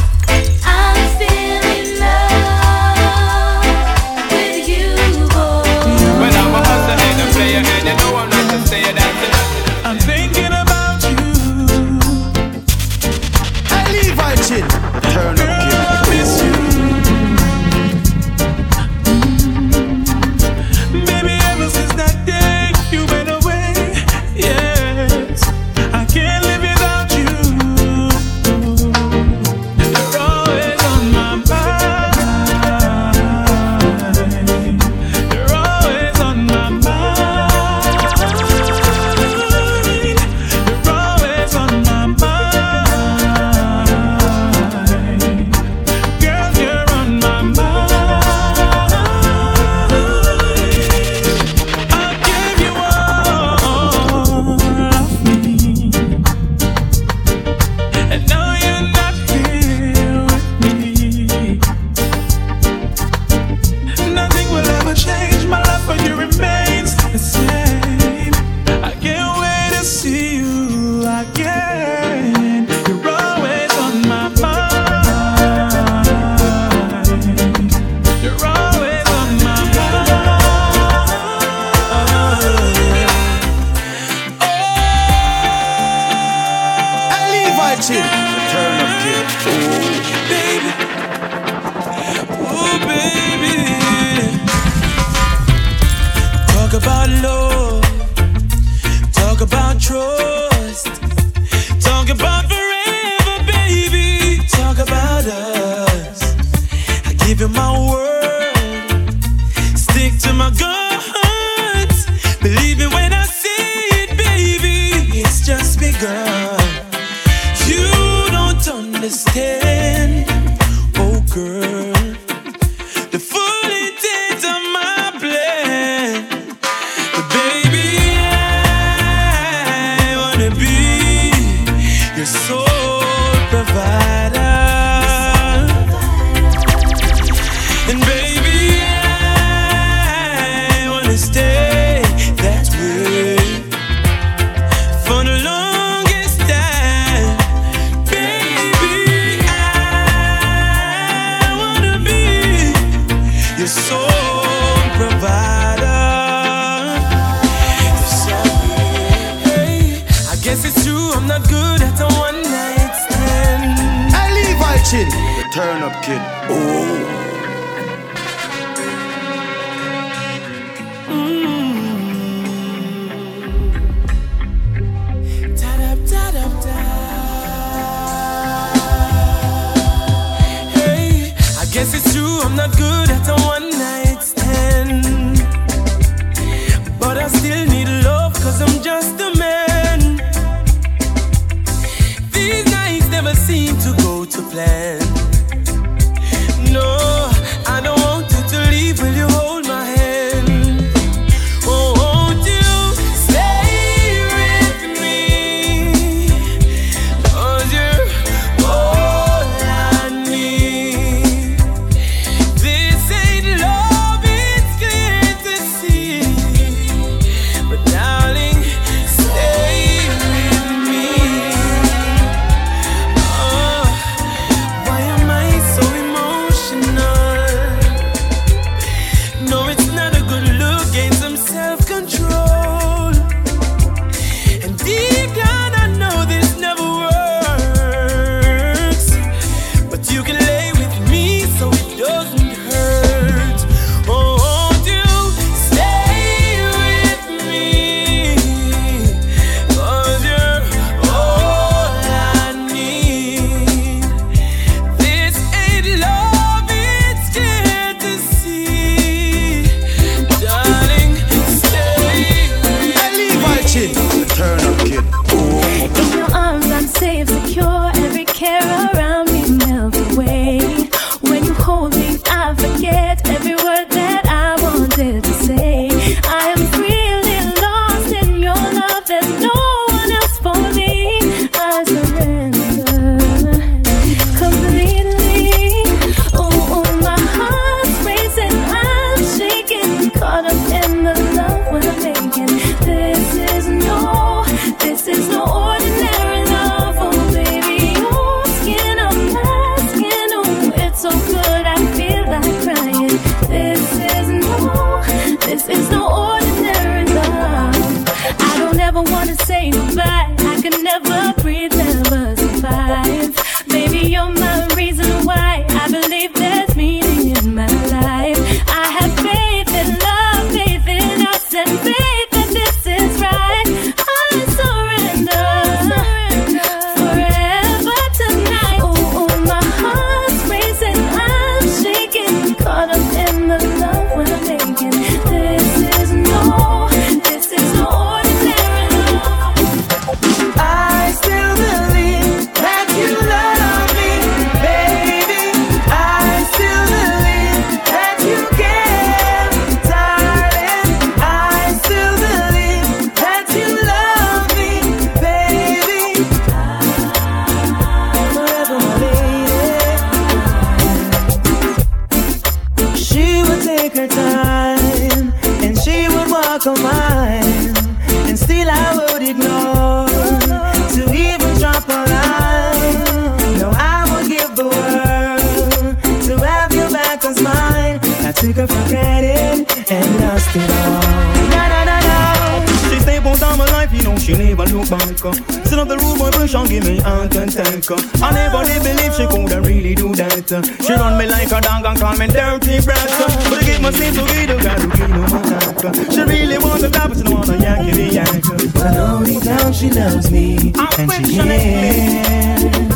Sit 385.64 385.78
up 385.78 385.88
the 385.88 385.96
room, 385.98 386.18
boy, 386.18 386.30
push 386.30 386.54
on, 386.54 386.68
give 386.68 386.84
me 386.84 386.98
a 386.98 387.28
tank. 387.28 387.90
I 388.22 388.30
never 388.32 388.64
did 388.64 388.82
believe 388.82 389.14
she 389.14 389.26
could 389.26 389.50
really 389.64 389.94
do 389.94 390.14
that. 390.14 390.46
She 390.84 390.92
run 390.92 391.18
me 391.18 391.26
like 391.26 391.50
a 391.50 391.60
dog 391.60 391.84
and 391.84 391.98
call 391.98 392.16
me 392.16 392.26
dirty 392.28 392.80
brat. 392.84 393.08
But 393.50 393.58
I 393.58 393.66
give 393.66 393.80
myself 393.80 394.14
to 394.14 394.24
get 394.32 394.50
a 394.50 394.56
guy 394.62 394.78
who 394.78 395.08
no 395.08 395.26
more 395.26 396.10
She 396.12 396.22
really 396.22 396.58
wants 396.58 396.82
to 396.82 396.90
guy, 396.90 397.08
but 397.08 397.16
she 397.16 397.22
don't 397.22 397.34
want 397.34 397.46
to 397.46 397.54
a 397.54 397.58
yanky 397.58 398.12
yank. 398.12 398.74
But 398.74 398.96
only 398.96 399.40
down 399.40 399.72
she 399.72 399.90
loves 399.90 400.30
me, 400.30 400.72
I'm 400.76 401.10
and 401.10 401.26
she 401.26 401.36
cares. 401.36 402.95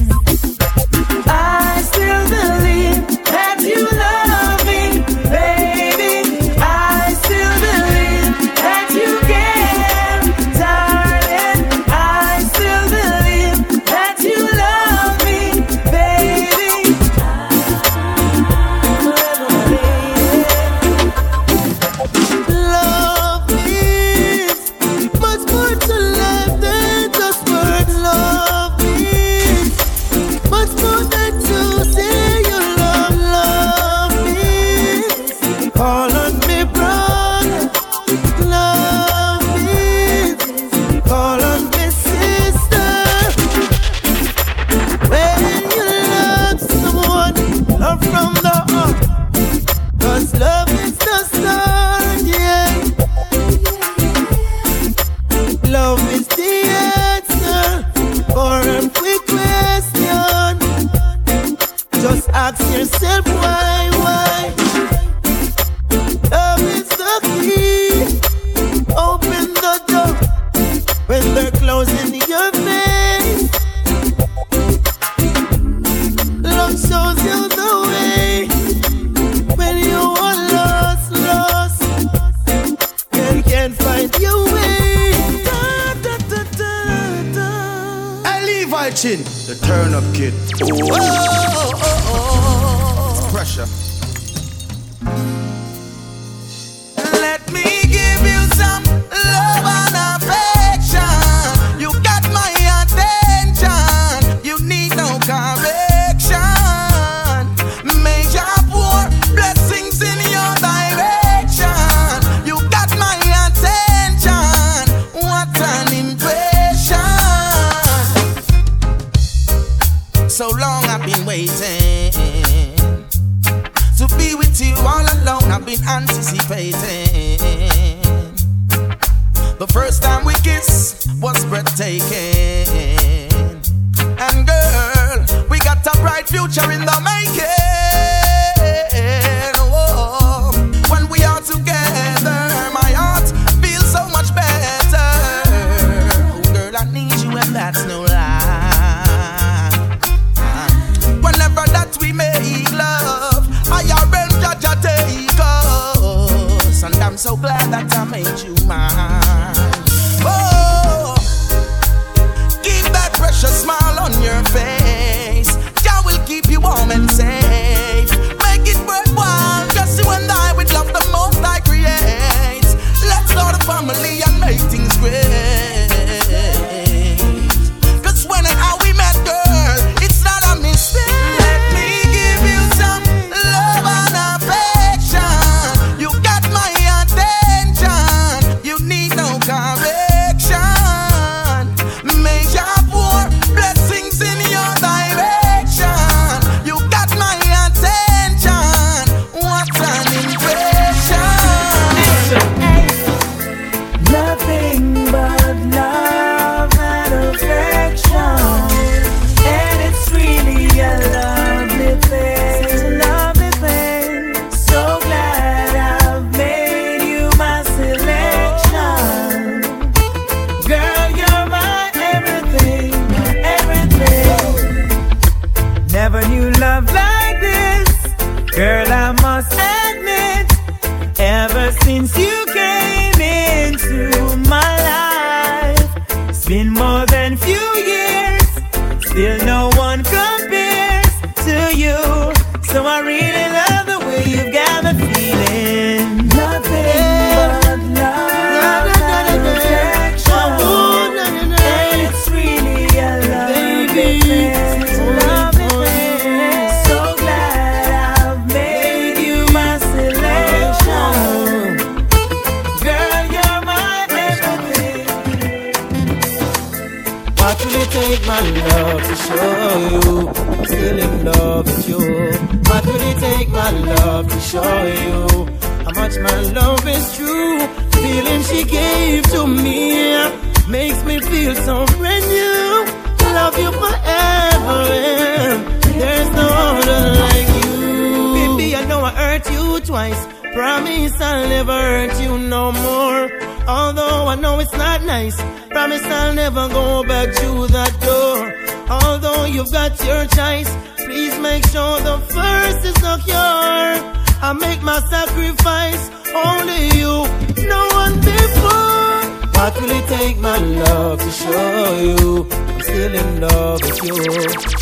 I 304.50 304.52
make 304.52 304.82
my 304.82 304.98
sacrifice, 305.02 306.10
only 306.34 306.82
you, 306.98 307.22
no 307.70 307.82
one 308.02 308.16
before. 308.18 309.22
What 309.54 309.80
will 309.80 309.92
it 309.92 310.08
take, 310.08 310.38
my 310.38 310.58
love, 310.58 311.20
to 311.20 311.30
show 311.30 311.98
you 312.02 312.48
I'm 312.50 312.80
still 312.82 313.14
in 313.14 313.40
love 313.42 313.80
with 313.80 314.02
you? 314.02 314.14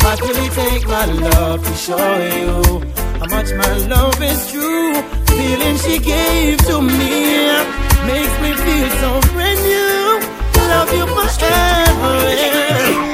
What 0.01 0.21
will 0.21 0.39
it 0.43 0.51
take, 0.53 0.87
my 0.87 1.05
love, 1.05 1.63
to 1.63 1.73
show 1.75 2.15
you 2.33 2.81
how 3.19 3.27
much 3.29 3.53
my 3.53 3.77
love 3.93 4.19
is 4.23 4.51
true? 4.51 5.03
Feeling 5.37 5.77
she 5.77 5.99
gave 5.99 6.57
to 6.65 6.81
me 6.81 7.45
makes 8.09 8.35
me 8.41 8.51
feel 8.65 8.89
so 9.01 9.21
brand 9.33 9.61
new. 9.61 10.19
Love 10.65 10.93
you 10.97 11.05
forever, 11.05 12.33
yeah. 12.33 13.08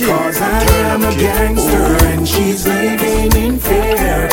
Because 0.00 0.40
I 0.40 0.62
am 0.88 1.02
a 1.02 1.14
gangster 1.14 2.06
and 2.06 2.26
she's 2.26 2.66
living 2.66 3.32
in 3.36 3.58
fear. 3.58 4.30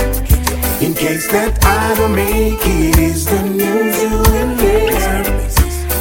In 0.79 0.93
case 0.93 1.29
that 1.33 1.59
I 1.61 1.93
don't 1.95 2.15
make 2.15 2.61
it, 2.63 2.97
is 2.97 3.25
the 3.25 3.43
news 3.43 4.01
you 4.01 4.09
will 4.09 4.55
hear. 4.63 5.27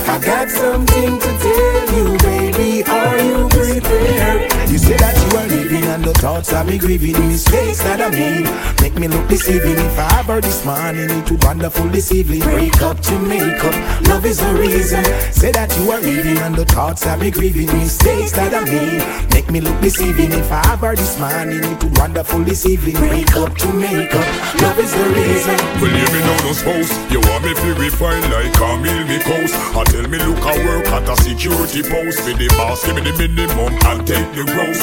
I 0.07 0.21
got 0.25 0.49
something 0.51 1.19
to 1.19 1.31
tell 1.43 1.97
you, 1.99 2.17
baby. 2.19 2.85
Are 2.85 3.19
you 3.19 3.49
prepared? 3.49 4.71
You 4.71 4.79
say 4.79 4.97
that 4.99 5.26
are 5.37 5.47
leaving 5.49 5.85
and 5.85 6.05
the 6.05 6.15
thoughts 6.15 6.53
of 6.53 6.67
me 6.67 6.79
grieving 6.79 7.19
mistakes 7.29 7.83
that 7.83 8.01
I 8.01 8.09
made 8.11 8.49
make 8.81 8.95
me 8.95 9.09
look 9.09 9.29
deceiving. 9.29 9.77
If 9.77 9.99
I 9.99 10.21
ever 10.21 10.41
this 10.41 10.65
morning, 10.65 11.11
it 11.11 11.31
would 11.31 11.43
wonderful 11.45 11.87
this 11.89 12.13
evening. 12.13 12.41
Break 12.41 12.81
up 12.83 13.01
to 13.01 13.19
make 13.19 13.63
up, 13.63 14.09
love 14.09 14.25
is 14.25 14.39
the 14.39 14.55
reason. 14.55 15.05
Say 15.33 15.53
that 15.53 15.77
you 15.79 15.91
are 15.91 16.01
leaving 16.01 16.39
and 16.39 16.55
the 16.55 16.65
thoughts 16.65 17.07
of 17.07 17.21
me 17.21 17.31
grieving 17.31 17.67
mistakes 17.79 18.33
that 18.33 18.55
I 18.55 18.65
made 18.65 19.31
make 19.33 19.51
me 19.51 19.61
look 19.61 19.81
deceiving. 19.81 20.33
If 20.33 20.51
I 20.51 20.63
ever 20.73 20.97
this 20.97 21.19
morning, 21.19 21.63
it 21.63 21.85
would 21.85 21.99
wonderful 21.99 22.41
this 22.41 22.65
evening. 22.67 22.97
Break 22.97 23.37
up 23.37 23.55
to 23.57 23.73
make 23.73 24.15
up, 24.15 24.27
love 24.63 24.79
is 24.79 24.93
the 24.93 25.07
reason. 25.13 25.57
Well, 25.81 25.93
you 25.93 26.09
me 26.15 26.21
know 26.25 26.39
no 26.47 26.53
spouse. 26.53 26.93
You 27.13 27.21
want 27.21 27.45
me 27.45 27.53
to 27.55 27.75
refine 27.75 28.25
like 28.33 28.57
meal 28.81 29.05
me 29.07 29.19
coast. 29.21 29.55
I 29.77 29.85
tell 29.85 30.09
me 30.09 30.19
look 30.19 30.41
I 30.41 30.57
work 30.65 30.87
at 30.89 31.09
a 31.09 31.17
security 31.17 31.83
post. 31.83 32.25
Be 32.25 32.33
the 32.33 32.49
boss, 32.57 32.87
give 32.87 32.97
me 32.97 33.03
the 33.03 33.29
minimum 33.29 33.73
and 33.85 34.07
take 34.07 34.29
the 34.33 34.45
gross. 34.45 34.81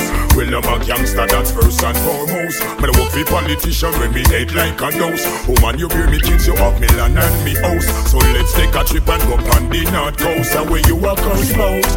I'm 0.51 0.65
a 0.65 0.83
gangster 0.83 1.25
That's 1.27 1.51
first 1.51 1.81
and 1.83 1.97
foremost. 1.99 2.59
Me 2.81 2.89
work 2.99 3.11
for 3.11 3.23
politician 3.25 3.91
when 3.99 4.11
me 4.13 4.23
hate 4.27 4.53
like 4.53 4.81
a 4.81 4.91
dose. 4.91 5.23
Woman, 5.47 5.79
you 5.79 5.87
bear 5.87 6.09
me 6.09 6.19
kids, 6.19 6.47
you 6.47 6.55
have 6.55 6.79
me 6.81 6.87
land 6.99 7.17
and 7.17 7.45
me 7.45 7.53
house. 7.55 7.87
So 8.11 8.17
let's 8.17 8.53
take 8.53 8.75
a 8.75 8.83
trip 8.83 9.07
and 9.07 9.23
go 9.23 9.35
on 9.55 9.69
the 9.69 9.83
north 9.91 10.17
coast. 10.17 10.55
And 10.55 10.69
where 10.69 10.81
you 10.87 10.97
are 11.05 11.15
curse 11.15 11.53
cross. 11.53 11.87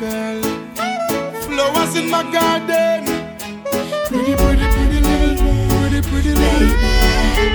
Girl, 0.00 0.42
flowers 1.46 1.94
in 1.94 2.10
my 2.10 2.22
garden. 2.32 3.06
Pretty, 4.08 4.34
pretty, 4.34 4.66
pretty 4.74 5.00
little, 5.00 5.36
pretty, 5.78 6.00
pretty 6.08 6.32
little. 6.34 6.68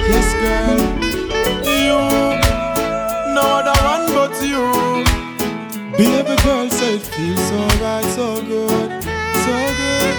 Yes, 0.07 0.31
girl. 0.39 0.79
You, 1.67 1.97
but 2.39 3.81
you. 3.81 3.86
Baby 5.97 6.35
girl 6.43 6.69
said 6.69 6.93
it 6.95 7.01
feels 7.01 7.39
so 7.49 7.57
right, 7.81 8.05
so 8.13 8.41
good, 8.43 9.03
so 9.43 9.53
good. 9.79 10.15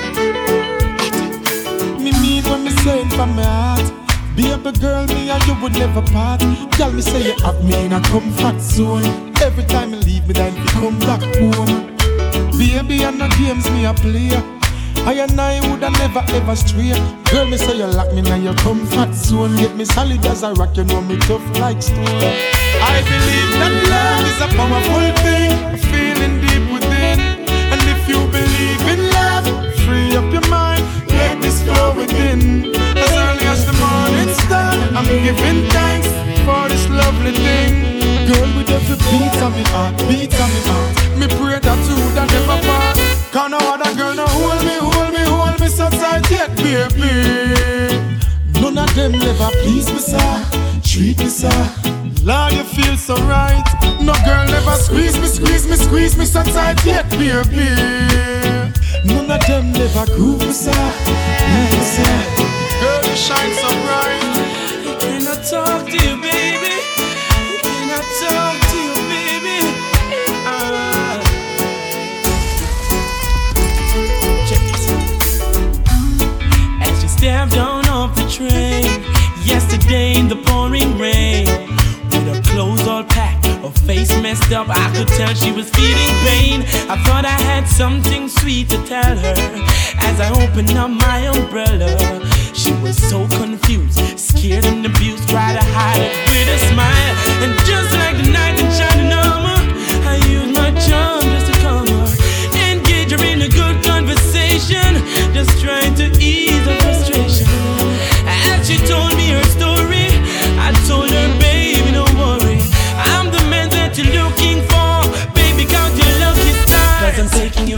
Me 2.01 2.11
mean 2.20 2.43
when 2.45 2.64
me 2.64 2.70
say 2.83 3.03
it 3.03 3.12
from 3.12 3.37
my 3.37 3.45
heart. 3.45 3.87
Baby 4.35 4.72
girl, 4.81 5.07
me 5.07 5.31
and 5.31 5.47
you 5.47 5.55
would 5.62 5.74
never 5.74 6.03
part. 6.11 6.41
Tell 6.72 6.93
me 6.93 7.01
say 7.01 7.29
you 7.29 7.35
have 7.45 7.62
me 7.64 7.87
in 7.87 7.93
a 7.93 8.01
comfort 8.01 8.61
zone. 8.61 9.05
Every 9.41 9.64
time 9.64 9.91
you 9.91 10.01
leave 10.01 10.26
me, 10.26 10.35
then 10.35 10.57
you 10.57 10.64
come 10.81 10.99
back 10.99 11.22
home. 11.37 11.97
Baby, 12.59 13.05
and 13.05 13.18
no 13.20 13.29
games 13.39 13.70
me 13.70 13.85
a 13.85 13.95
play. 13.95 14.31
I 15.07 15.12
and 15.12 15.41
I 15.41 15.61
woulda 15.68 15.91
never 15.91 16.24
ever 16.31 16.57
stray. 16.57 16.93
Girl, 17.31 17.47
me 17.47 17.57
say 17.57 17.76
you 17.76 17.87
lock 17.87 18.12
me 18.12 18.18
in 18.29 18.43
your 18.43 18.55
comfort 18.55 19.14
zone. 19.14 19.57
Get 19.57 19.76
me 19.76 19.85
solid 19.85 20.26
as 20.26 20.43
a 20.43 20.53
rock, 20.55 20.76
you 20.76 20.85
know 20.85 21.01
me 21.03 21.16
tough 21.18 21.59
like 21.61 21.81
stone. 21.81 22.57
I 22.97 22.99
believe 23.12 23.51
that 23.61 23.74
love 23.95 24.24
is 24.30 24.39
a 24.47 24.49
powerful 24.57 25.09
thing, 25.24 25.53
feeling 25.91 26.34
deep 26.45 26.64
within. 26.72 27.18
And 27.72 27.80
if 27.95 28.01
you 28.09 28.20
believe 28.32 28.82
in 28.95 29.01
love, 29.18 29.45
free 29.84 30.16
up 30.16 30.28
your 30.32 30.47
mind, 30.49 30.82
let 31.09 31.41
this 31.41 31.62
flow 31.62 31.95
within. 31.95 32.72
As 32.97 33.12
early 33.24 33.47
as 33.47 33.64
the 33.66 33.74
morning 33.84 34.32
star, 34.45 34.74
I'm 34.97 35.07
giving 35.24 35.68
thanks 35.70 36.09
for 36.47 36.68
this 36.68 36.89
lovely 36.89 37.32
thing. 37.32 37.72
Girl, 38.28 38.49
with 38.57 38.70
every 38.70 38.97
beat 39.09 39.36
of 39.43 39.53
me 39.57 39.64
heart, 39.72 39.97
beat 40.09 40.34
of 40.34 40.49
me 40.55 40.61
heart, 40.68 40.95
me 41.20 41.26
pray 41.39 41.59
that 41.61 41.80
you 41.89 41.99
that 42.16 42.28
never 42.32 42.59
part. 42.66 42.97
Cause 43.32 43.51
no 43.51 43.59
other 43.59 43.95
girl 43.97 44.14
no 44.14 44.26
hold 44.26 44.64
me, 44.64 44.76
hold 44.80 45.12
me, 45.12 45.22
hold 45.32 45.61
me 45.61 45.68
so 45.68 45.89
tight 45.91 46.28
yet, 46.30 46.51
baby. 46.57 47.12
None 48.61 48.78
of 48.78 48.95
them 48.95 49.12
never 49.12 49.51
please 49.62 49.89
me, 49.93 49.99
sir. 49.99 50.45
Treat 50.82 51.18
me, 51.18 51.28
sir. 51.28 51.88
Lord, 52.29 52.53
you 52.53 52.62
feel 52.62 52.95
so 52.99 53.14
right. 53.24 53.64
No 54.03 54.12
girl 54.22 54.45
never 54.47 54.76
squeeze 54.76 55.18
me, 55.18 55.26
squeeze 55.29 55.66
me, 55.66 55.76
squeeze 55.76 56.14
me 56.18 56.26
so 56.26 56.43
tight 56.43 56.85
yet, 56.85 57.09
baby. 57.09 57.70
None 59.07 59.31
of 59.31 59.41
them 59.47 59.72
never 59.72 60.05
groove 60.14 60.41
me, 60.41 60.53
sir. 60.53 60.72
Girl, 62.81 63.01
you 63.09 63.16
shine 63.16 63.55
so 63.55 63.68
bright. 63.81 64.29
I 65.31 65.35
talk 65.51 65.87
to 65.87 65.93
you, 65.93 66.16
baby? 66.20 66.74
I 67.97 68.01
talk 68.20 68.57
to 68.70 68.79
you, 68.87 68.95
baby? 69.09 69.59
Ah. 70.45 71.16
Check 74.49 74.62
this. 74.68 74.85
As 76.83 77.01
she 77.01 77.09
stepped 77.09 77.57
on 77.57 77.89
off 77.89 78.14
the 78.16 78.29
train 78.29 78.85
yesterday 79.47 80.12
in 80.14 80.29
the 80.29 80.37
pouring 80.37 80.99
rain, 80.99 81.47
clothes 82.59 82.88
all 82.88 83.04
packed, 83.04 83.46
her 83.46 83.70
face 83.86 84.11
messed 84.20 84.50
up, 84.52 84.66
I 84.68 84.90
could 84.92 85.06
tell 85.06 85.32
she 85.32 85.52
was 85.52 85.70
feeling 85.70 86.14
pain. 86.26 86.62
I 86.90 86.96
thought 87.06 87.24
I 87.24 87.38
had 87.50 87.68
something 87.68 88.28
sweet 88.28 88.68
to 88.70 88.78
tell 88.84 89.16
her 89.16 89.36
as 90.09 90.18
I 90.18 90.28
opened 90.42 90.72
up 90.72 90.90
my 90.90 91.18
umbrella. 91.28 91.94
She 92.54 92.72
was 92.82 92.96
so 92.98 93.28
confused, 93.28 94.00
scared 94.18 94.64
and 94.64 94.84
abused, 94.84 95.28
tried 95.28 95.54
to 95.54 95.64
hide 95.78 96.02
it 96.02 96.14
with 96.30 96.56
a 96.56 96.59
smile. 96.70 97.14
And 97.46 97.54
just 97.62 97.94
like 97.94 98.16
the 98.18 98.26
knight 98.34 98.59
in 98.59 98.68
shining 98.74 99.12
armor, 99.12 99.61
I 100.12 100.16
used 100.26 100.52
my 100.52 100.70
charm 100.82 101.22
just 101.30 101.46
to 101.52 101.54
calm 101.62 101.86
her, 101.86 102.11
engage 102.59 103.12
her 103.12 103.22
in 103.22 103.42
a 103.42 103.48
good 103.48 103.76
conversation, 103.84 104.98
just 105.32 105.62
trying 105.62 105.94
to 105.94 106.06
ease 106.18 106.66
her 106.66 106.78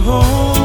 home 0.03 0.60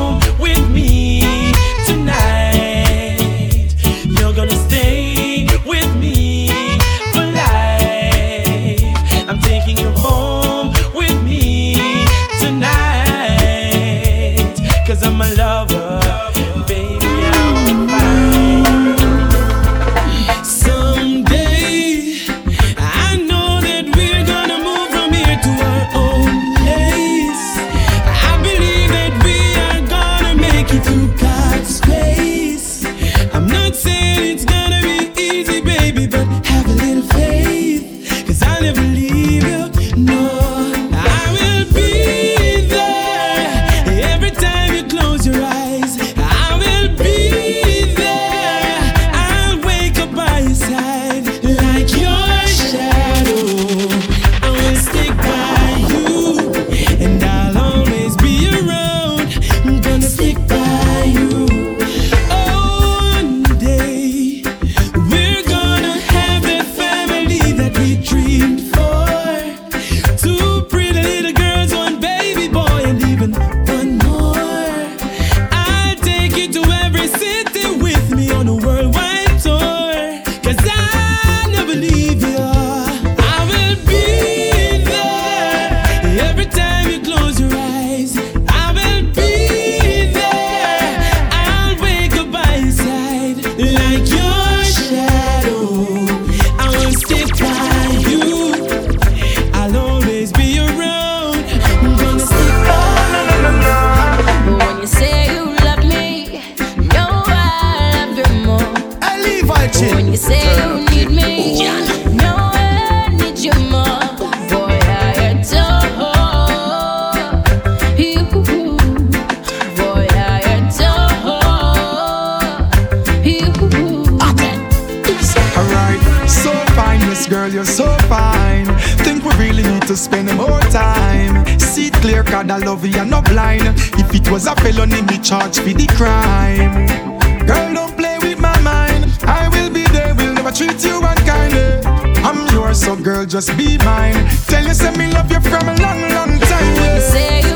girl, 143.26 143.42
just 143.42 143.58
be 143.58 143.78
mine. 143.80 144.14
Tell 144.48 144.64
you, 144.64 144.74
say 144.74 144.92
me 144.98 145.12
love 145.12 145.32
you 145.32 145.42
from 145.42 145.68
a 145.68 145.76
long, 145.82 146.02
long 146.10 146.40
time. 146.40 147.02
Say 147.02 147.42
you 147.50 147.55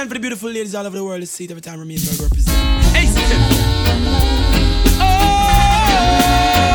represent 0.00 0.08
for 0.08 0.14
the 0.14 0.20
beautiful 0.20 0.48
ladies 0.48 0.74
all 0.74 0.86
over 0.86 0.96
the 0.96 1.04
world. 1.04 1.28
See 1.28 1.44
it 1.44 1.50
every 1.50 1.60
time 1.60 1.78
Remember 1.78 2.22
represent. 2.22 2.56
Hey, 2.96 3.04
say, 3.04 3.20
Oh 4.98 6.69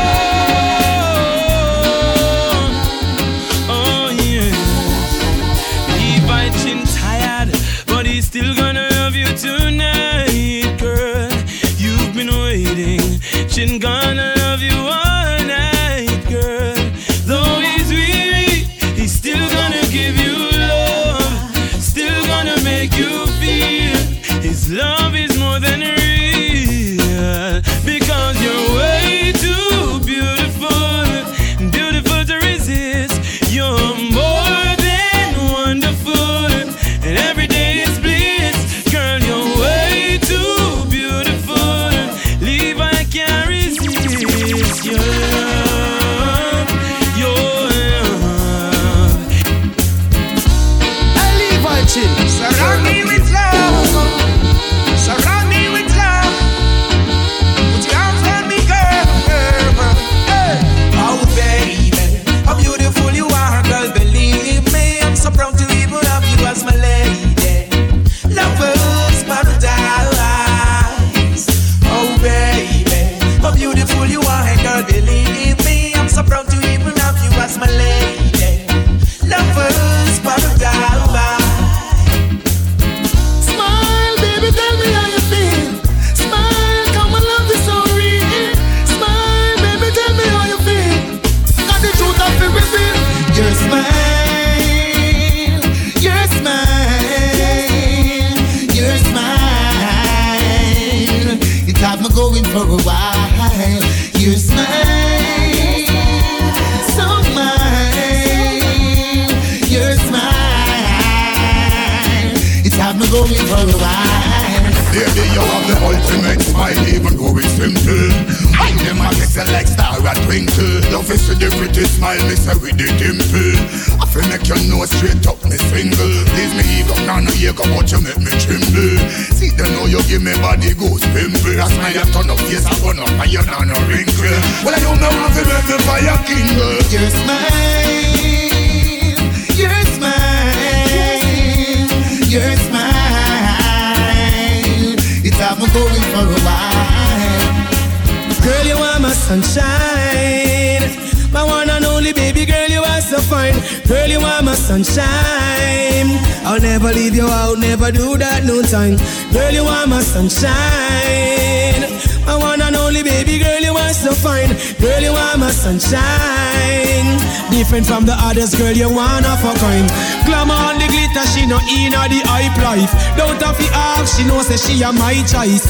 sunshine. 160.06 161.82
My 162.24 162.36
one 162.38 162.62
and 162.62 162.76
only 162.76 163.02
baby 163.02 163.38
girl, 163.38 163.60
you 163.60 163.74
are 163.74 163.92
so 163.92 164.12
fine. 164.14 164.54
Girl, 164.80 165.02
you 165.02 165.10
are 165.10 165.36
my 165.36 165.50
sunshine. 165.50 167.18
Different 167.50 167.86
from 167.86 168.06
the 168.06 168.14
others, 168.18 168.54
girl, 168.54 168.72
you 168.72 168.90
one 168.90 169.24
of 169.24 169.42
a 169.42 169.52
kind. 169.58 169.88
Glamour 170.26 170.54
on 170.54 170.78
the 170.78 170.86
glitter, 170.86 171.26
she 171.32 171.46
no 171.46 171.58
in 171.70 171.92
the 171.92 172.20
hype 172.26 172.58
life. 172.62 172.92
Don't 173.16 173.40
have 173.42 173.58
to 173.58 173.66
she 174.06 174.24
knows 174.24 174.48
that 174.48 174.60
she 174.60 174.82
a 174.82 174.92
my 174.92 175.22
choice. 175.26 175.66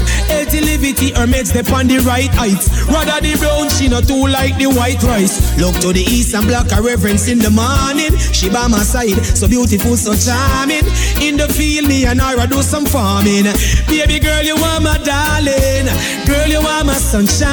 Levity, 0.60 1.12
her 1.12 1.26
meds 1.26 1.52
they 1.52 1.64
on 1.72 1.86
the 1.86 1.98
right 2.00 2.32
heights. 2.32 2.68
Rather 2.86 3.20
the 3.20 3.36
brown, 3.38 3.68
she 3.68 3.88
no 3.88 4.00
too 4.00 4.26
like 4.26 4.56
the 4.58 4.66
white 4.66 5.02
rice. 5.02 5.56
Look 5.58 5.74
to 5.80 5.92
the 5.92 6.02
east 6.02 6.34
and 6.34 6.46
block 6.46 6.70
her 6.70 6.82
reverence 6.82 7.28
in 7.28 7.38
the 7.38 7.50
morning. 7.50 8.16
She 8.32 8.48
by 8.48 8.66
my 8.66 8.82
side, 8.82 9.18
so 9.36 9.48
beautiful, 9.48 9.96
so 9.96 10.14
charming. 10.14 10.86
In 11.20 11.36
the 11.36 11.48
field, 11.48 11.88
me 11.88 12.04
and 12.06 12.20
her 12.20 12.38
I 12.38 12.46
do 12.46 12.62
some 12.62 12.86
farming. 12.86 13.44
Baby 13.86 14.18
girl, 14.20 14.42
you 14.42 14.56
are 14.56 14.80
my 14.80 14.98
darling. 14.98 15.86
Girl, 16.26 16.48
you 16.48 16.60
are 16.60 16.84
my 16.84 16.94
sunshine. 16.94 17.52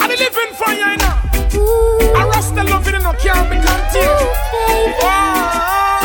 I'm 0.00 0.10
living 0.10 0.52
for 0.56 0.72
you 0.72 0.96
now. 0.96 1.20
I 2.16 2.28
rest 2.32 2.54
the 2.54 2.64
love 2.64 2.86
in 2.88 3.02
no 3.02 3.12
can't 3.14 3.50
be 3.50 3.56
contained. 3.56 4.28
Oh, 5.02 5.99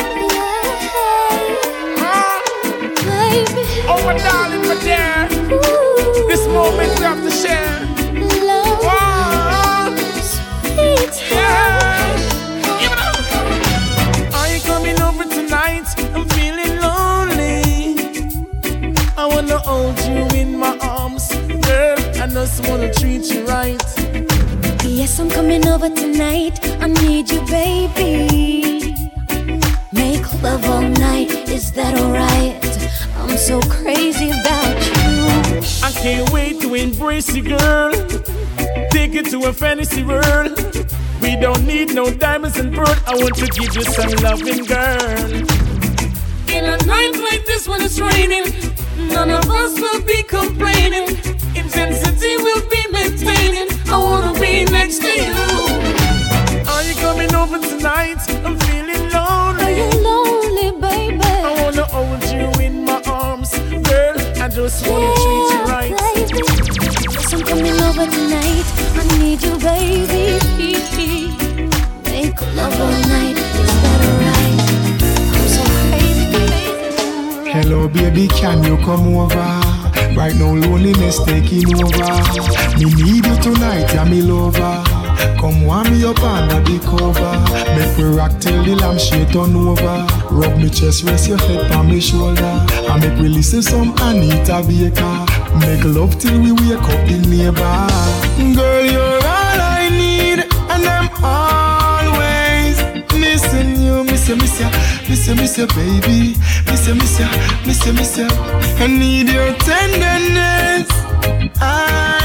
my 4.06 4.18
darling, 4.20 4.62
my 4.62 4.78
dear. 4.84 5.28
This 6.28 6.46
moment 6.48 7.00
we 7.00 7.06
have 7.06 7.24
to 7.24 7.32
share. 7.32 7.80
Oh, 8.88 9.90
yeah. 11.32 12.16
Even 12.84 13.00
Are 14.34 14.50
you 14.54 14.60
coming 14.62 15.02
over 15.02 15.24
tonight? 15.24 15.88
I'm 16.14 16.26
feeling 16.30 16.78
lonely. 16.86 17.64
I 19.18 19.26
wanna 19.26 19.58
hold 19.58 19.98
you 20.02 20.28
in 20.40 20.60
my 20.60 20.78
arms, 20.82 21.28
girl. 21.68 21.98
I 22.22 22.28
just 22.28 22.68
wanna 22.68 22.94
treat 22.94 23.26
you 23.34 23.44
right. 23.48 23.82
Yes, 24.84 25.20
I'm 25.20 25.30
coming 25.32 25.68
over 25.68 25.90
tonight. 25.90 26.60
I 26.80 26.88
need 26.88 27.32
you, 27.32 27.42
baby. 27.48 29.10
Make 29.92 30.26
love 30.44 30.64
all 30.70 30.82
night. 30.82 31.32
Is 31.50 31.72
that 31.72 31.98
alright? 32.00 32.65
I'm 33.36 33.42
so 33.42 33.60
crazy 33.64 34.30
about 34.30 34.80
you. 34.80 35.60
I 35.84 35.92
can't 35.92 36.30
wait 36.30 36.62
to 36.62 36.74
embrace 36.74 37.36
you, 37.36 37.44
girl. 37.44 37.92
Take 38.92 39.14
it 39.14 39.30
to 39.32 39.48
a 39.48 39.52
fantasy 39.52 40.06
world. 40.06 40.58
We 41.22 41.36
don't 41.36 41.68
need 41.68 41.94
no 41.94 42.10
diamonds 42.10 42.58
and 42.58 42.74
pearl. 42.74 42.96
I 43.06 43.14
want 43.16 43.36
to 43.36 43.48
give 43.48 43.76
you 43.76 43.84
some 43.84 44.12
loving, 44.24 44.64
girl. 44.64 45.26
In 46.48 46.64
a 46.64 46.78
night 46.86 47.16
like 47.30 47.46
this 47.46 47.68
when 47.68 47.82
it's 47.82 48.00
raining, 48.00 48.46
none 49.10 49.30
of 49.30 49.50
us 49.52 49.82
will 49.82 50.02
be 50.04 50.24
complaining. 50.24 51.10
Intensity 51.58 52.38
will 52.38 52.64
be 52.70 52.88
maintaining. 52.90 53.68
I 53.88 53.98
wanna 53.98 54.40
be 54.40 54.64
next 54.64 55.00
to 55.00 55.12
you. 55.12 55.36
Are 56.72 56.84
you 56.84 56.96
coming 57.04 57.36
over 57.36 57.60
tonight? 57.60 58.22
I'm 58.46 58.58
feeling 58.60 58.85
just 64.66 64.88
wanna 64.88 65.14
treat 65.14 65.50
you 65.54 65.62
right. 65.66 65.94
Baby. 66.16 66.42
I'm 67.34 67.42
coming 67.46 67.78
over 67.88 68.06
tonight. 68.10 68.66
I 68.98 69.04
need 69.20 69.44
you, 69.44 69.56
baby. 69.60 70.40
Make 72.06 72.42
love 72.56 72.82
all 72.82 72.98
night. 73.14 73.38
Is 73.38 73.74
that. 73.84 74.00
Hello, 77.54 77.88
baby, 77.88 78.28
can 78.28 78.64
you 78.64 78.78
come 78.78 79.16
over? 79.16 79.36
Right 80.18 80.36
now 80.36 80.56
loneliness 80.56 81.20
taking 81.24 81.68
over. 81.84 82.14
Me 82.80 82.86
need 82.86 83.24
you 83.24 83.38
tonight, 83.44 83.94
yeah 83.94 84.06
me 84.06 84.22
lover. 84.24 84.95
Come 85.40 85.66
warm 85.66 85.90
me 85.92 86.04
up 86.06 86.20
under 86.24 86.60
the 86.62 86.80
cover. 86.80 87.36
Make 87.78 87.98
me 87.98 88.04
rock 88.18 88.40
till 88.40 88.64
the 88.64 88.76
lampshade 88.76 89.32
turn 89.34 89.56
over. 89.56 90.08
Rub 90.32 90.58
me 90.58 90.70
chest, 90.70 91.04
rest 91.04 91.28
your 91.28 91.38
head 91.38 91.72
on 91.74 91.88
my 91.88 92.00
shoulder. 92.00 92.66
I 92.90 92.98
make 93.00 93.20
we 93.20 93.30
listen 93.30 93.62
some 93.62 93.94
Anita 94.02 94.64
Baker. 94.68 95.26
Make 95.60 95.84
love 95.86 96.18
till 96.20 96.40
we 96.40 96.52
wake 96.52 96.82
up 96.82 97.02
the 97.08 97.18
neighbor. 97.28 98.56
Girl, 98.56 98.86
you're 98.86 99.02
all 99.02 99.60
I 99.78 99.90
need, 99.90 100.40
and 100.72 100.84
I'm 100.84 101.10
always 101.24 102.78
missing 103.14 103.82
you, 103.82 104.04
miss 104.04 104.28
you, 104.28 104.36
miss 104.36 104.60
you, 104.60 104.70
miss 105.08 105.28
you, 105.28 105.36
miss 105.36 105.58
you, 105.58 105.68
baby, 105.68 106.36
miss 106.68 106.88
you, 106.88 106.96
miss 106.96 107.20
you, 107.20 107.28
miss 107.66 107.86
you, 107.86 107.94
miss 107.94 108.18
you. 108.18 108.28
I 108.80 108.88
need 108.88 109.30
your 109.30 109.54
tenderness. 109.60 110.90
I 111.62 112.25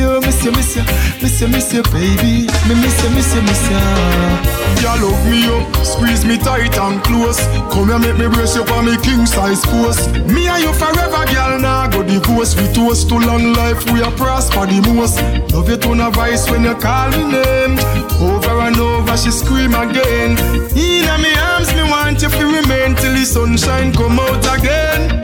you, 0.00 0.20
miss 0.20 0.44
you, 0.44 0.52
miss 0.52 0.76
you, 0.76 0.82
miss 1.20 1.40
you, 1.40 1.48
miss 1.48 1.72
you, 1.72 1.82
baby. 1.92 2.48
Me 2.66 2.74
miss 2.80 2.96
you, 3.04 3.10
miss 3.10 3.34
you, 3.34 3.42
miss 3.42 3.64
you. 3.68 4.60
You 4.80 4.92
love 5.04 5.22
me 5.28 5.44
up, 5.52 5.68
squeeze 5.84 6.24
me 6.24 6.38
tight 6.38 6.76
and 6.78 7.02
close. 7.04 7.40
Come 7.72 7.88
here, 7.88 7.98
make 7.98 8.18
me 8.18 8.26
brace 8.28 8.56
you 8.56 8.64
for 8.64 8.82
me 8.82 8.96
king 9.04 9.26
size 9.26 9.64
force. 9.64 10.08
Me 10.32 10.48
and 10.48 10.62
you 10.62 10.72
forever, 10.72 11.24
girl. 11.28 11.60
Now 11.60 11.86
nah, 11.86 11.88
go 11.88 12.02
divorce. 12.02 12.56
We 12.56 12.66
toast 12.72 13.08
to 13.10 13.16
long 13.18 13.52
life, 13.52 13.84
we 13.92 14.02
are 14.02 14.12
prosper 14.12 14.66
the 14.66 14.80
most. 14.88 15.20
Love 15.52 15.68
you 15.68 15.76
tone 15.76 16.00
of 16.00 16.14
voice 16.14 16.48
when 16.50 16.64
you 16.64 16.74
call 16.74 17.10
me 17.10 17.24
name. 17.36 17.78
Over 18.20 18.60
and 18.66 18.76
over, 18.76 19.16
she 19.16 19.30
scream 19.30 19.74
again. 19.74 20.38
In 20.76 21.08
me 21.22 21.32
arms, 21.52 21.72
me 21.74 21.82
want 21.84 22.22
you 22.22 22.30
to 22.30 22.44
remain 22.46 22.96
till 22.96 23.12
the 23.12 23.24
sunshine 23.24 23.92
come 23.92 24.18
out 24.18 24.44
again. 24.56 25.22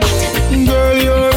Girl, 0.65 0.95
you're 0.95 1.36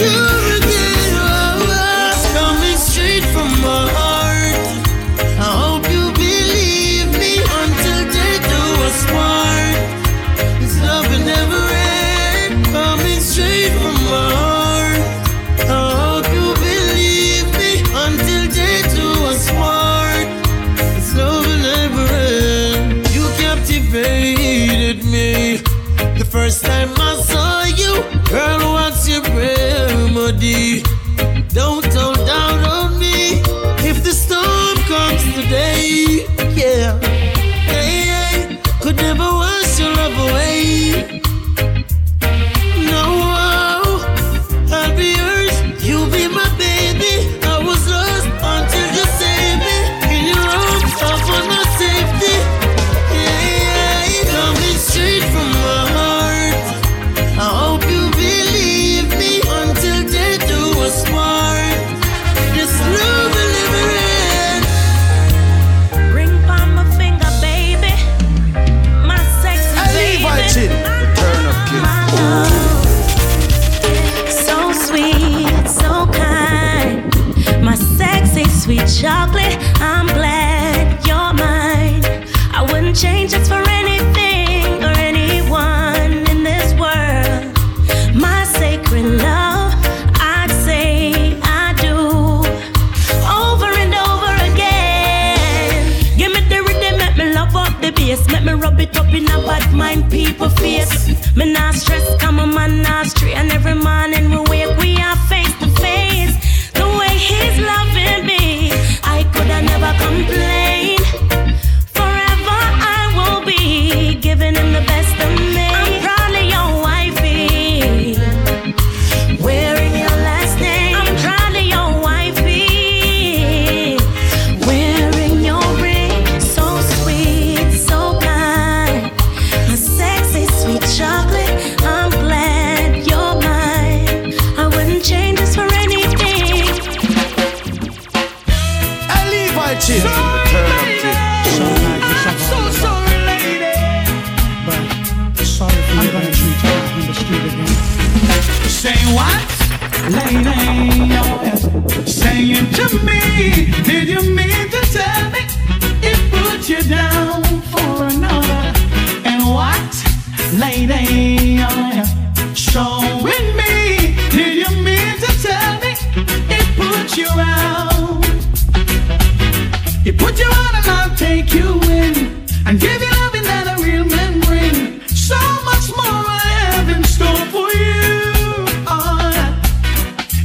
you. 0.00 0.39
You. 30.40 30.99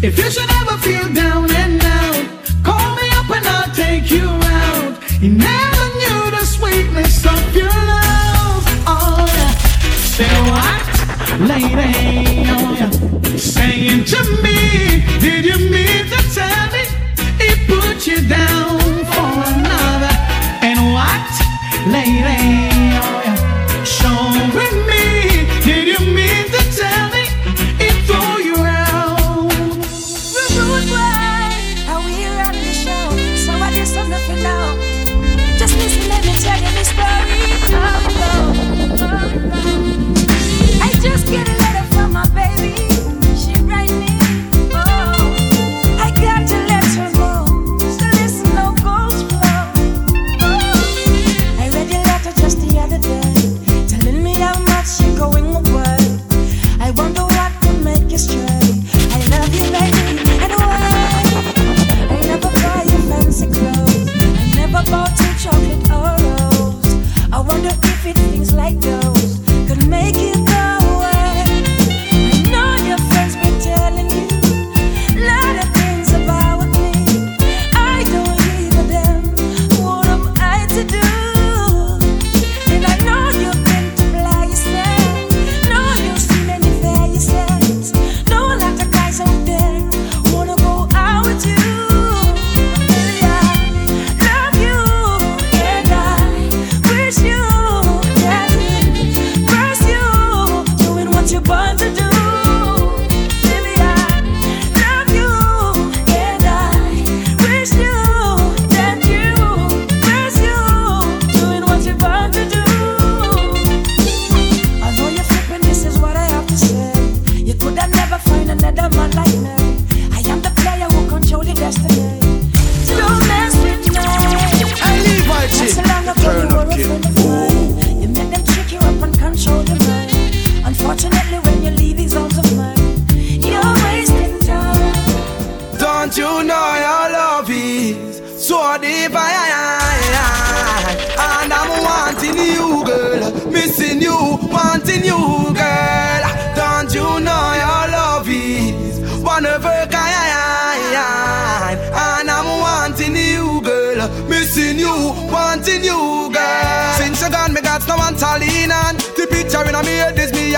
If 0.05 0.19
you 0.19 0.54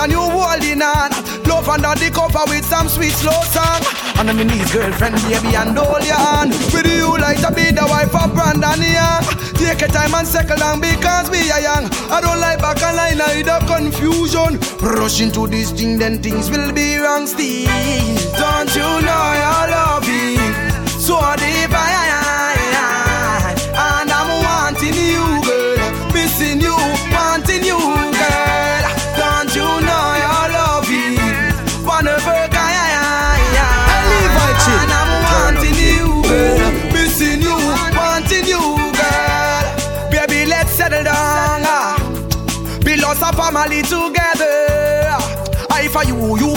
and 0.08 0.12
you 0.12 0.20
holding 0.20 0.82
on. 0.82 1.10
Love 1.44 1.68
under 1.68 1.94
the 2.00 2.10
cover 2.12 2.44
with 2.48 2.64
some 2.64 2.88
sweet 2.88 3.12
slow 3.12 3.40
song. 3.52 3.82
And 4.18 4.30
I'm 4.30 4.38
in 4.40 4.48
his 4.48 4.72
girlfriend, 4.72 5.16
baby, 5.28 5.54
and 5.56 5.76
hold 5.76 6.04
your 6.04 6.16
hand. 6.16 6.52
With 6.72 6.86
you 6.86 7.12
like 7.18 7.40
to 7.44 7.52
be 7.52 7.70
the 7.70 7.86
wife 7.88 8.14
of 8.14 8.32
Brandon 8.32 8.80
Young. 8.80 9.24
Take 9.54 9.80
your 9.80 9.90
time 9.90 10.14
and 10.14 10.26
settle 10.26 10.56
down 10.56 10.80
because 10.80 11.30
we 11.30 11.50
are 11.50 11.60
young. 11.60 11.84
I 12.10 12.20
don't 12.20 12.40
like 12.40 12.60
back 12.60 12.80
and 12.82 12.96
line, 12.96 13.20
I 13.20 13.42
the 13.42 13.58
confusion. 13.68 14.58
Rush 14.80 15.20
into 15.20 15.46
this 15.46 15.72
thing, 15.72 15.98
then 15.98 16.22
things 16.22 16.50
will 16.50 16.72
be 16.72 16.96
wrong 16.96 17.26
still. 17.26 17.68
Don't 18.38 18.72
you 18.74 18.88
know 19.04 19.26
your 19.44 19.64
love 19.76 20.08
is 20.08 21.04
so 21.04 21.20
deep? 21.36 21.72
And 21.72 22.27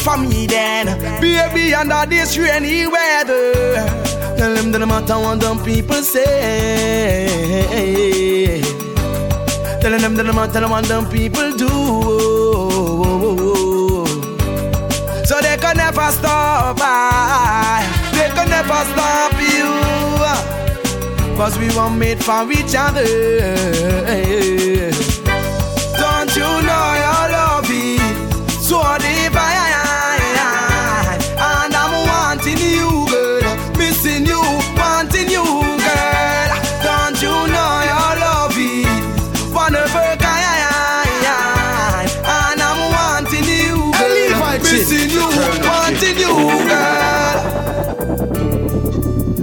for 0.02 0.18
me 0.18 0.48
then. 0.48 0.88
Baby, 1.22 1.74
under 1.74 2.06
this 2.08 2.38
rainy 2.38 2.88
weather. 2.88 3.76
Tell 4.38 4.54
them 4.56 4.72
that 4.72 4.80
no 4.80 4.86
matter 4.86 5.18
what 5.20 5.40
them 5.40 5.64
people 5.64 6.02
say. 6.04 7.28
Telling 9.82 10.02
them 10.02 10.16
that 10.16 10.26
no 10.26 10.34
matter 10.34 10.68
what 10.68 10.86
them 10.86 11.10
people 11.10 11.52
do. 11.56 11.70
So 15.26 15.40
they 15.40 15.56
can 15.58 15.78
never 15.78 16.12
stop 16.12 16.78
I, 16.82 17.86
They 18.12 18.30
can 18.36 18.50
never 18.50 18.84
stop 18.92 19.32
you 19.40 19.72
Cause 21.38 21.58
we 21.58 21.74
were 21.74 21.90
made 21.90 22.22
for 22.22 22.52
each 22.52 22.76
other 22.76 23.06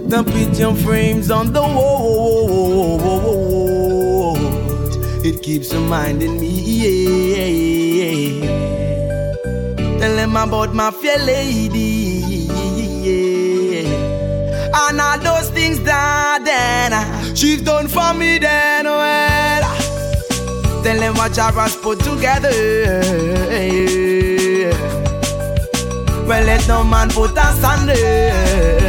The 0.09 0.25
picture 0.25 0.75
frames 0.75 1.31
on 1.31 1.53
the 1.53 1.61
wall 1.61 2.97
It 5.23 5.43
keeps 5.43 5.75
reminding 5.75 6.41
me 6.41 6.49
yeah. 8.41 8.47
Tell 9.99 10.17
them 10.17 10.35
about 10.35 10.75
my 10.75 10.91
fair 10.93 11.19
lady 11.19 12.49
yeah. 13.05 13.85
And 14.89 14.99
all 14.99 15.19
those 15.19 15.51
things 15.51 15.83
that 15.83 16.43
then 16.43 16.95
uh, 16.95 17.35
She's 17.35 17.61
done 17.61 17.87
for 17.87 18.15
me 18.15 18.39
then 18.39 18.87
well 18.87 19.63
Tell 20.85 20.99
them 20.99 21.17
what 21.17 21.35
Jah 21.35 21.53
has 21.53 21.77
put 21.77 22.01
together 22.01 22.51
Yeah. 23.53 24.73
Well 26.27 26.45
let 26.47 26.67
no 26.67 26.83
man 26.83 27.11
put 27.11 27.37
us 27.37 27.63
under 27.63 28.88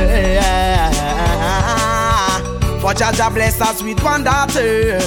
For 2.82 2.94
Jah 2.94 3.12
Jah 3.12 3.30
bless 3.30 3.60
us 3.62 3.84
with 3.84 4.02
one 4.04 4.24
daughter. 4.24 5.00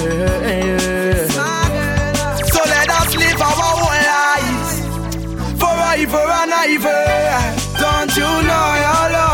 So 2.53 2.61
let 2.75 2.89
us 2.89 3.15
live 3.15 3.41
our 3.41 3.55
whole 3.61 3.89
lives. 4.13 4.71
Forever 5.59 6.25
and 6.41 6.53
ever. 6.73 7.03
Don't 7.79 8.15
you 8.15 8.29
know 8.47 8.67
your 8.83 9.05
love 9.17 9.32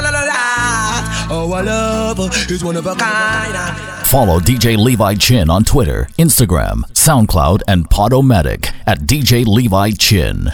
la 0.00 0.10
la 0.10 0.10
la. 0.10 1.26
Oh, 1.30 1.52
our 1.52 1.62
love 1.62 2.50
is 2.50 2.62
one 2.62 2.76
of 2.76 2.86
a 2.86 2.94
kind. 2.94 3.56
Follow 4.06 4.38
DJ 4.38 4.76
Levi 4.76 5.14
Chin 5.14 5.48
on 5.48 5.64
Twitter, 5.64 6.06
Instagram, 6.18 6.82
SoundCloud, 6.92 7.62
and 7.66 7.88
Podomatic 7.88 8.74
at 8.86 9.00
DJ 9.00 9.46
Levi 9.46 9.92
Chin. 9.92 10.50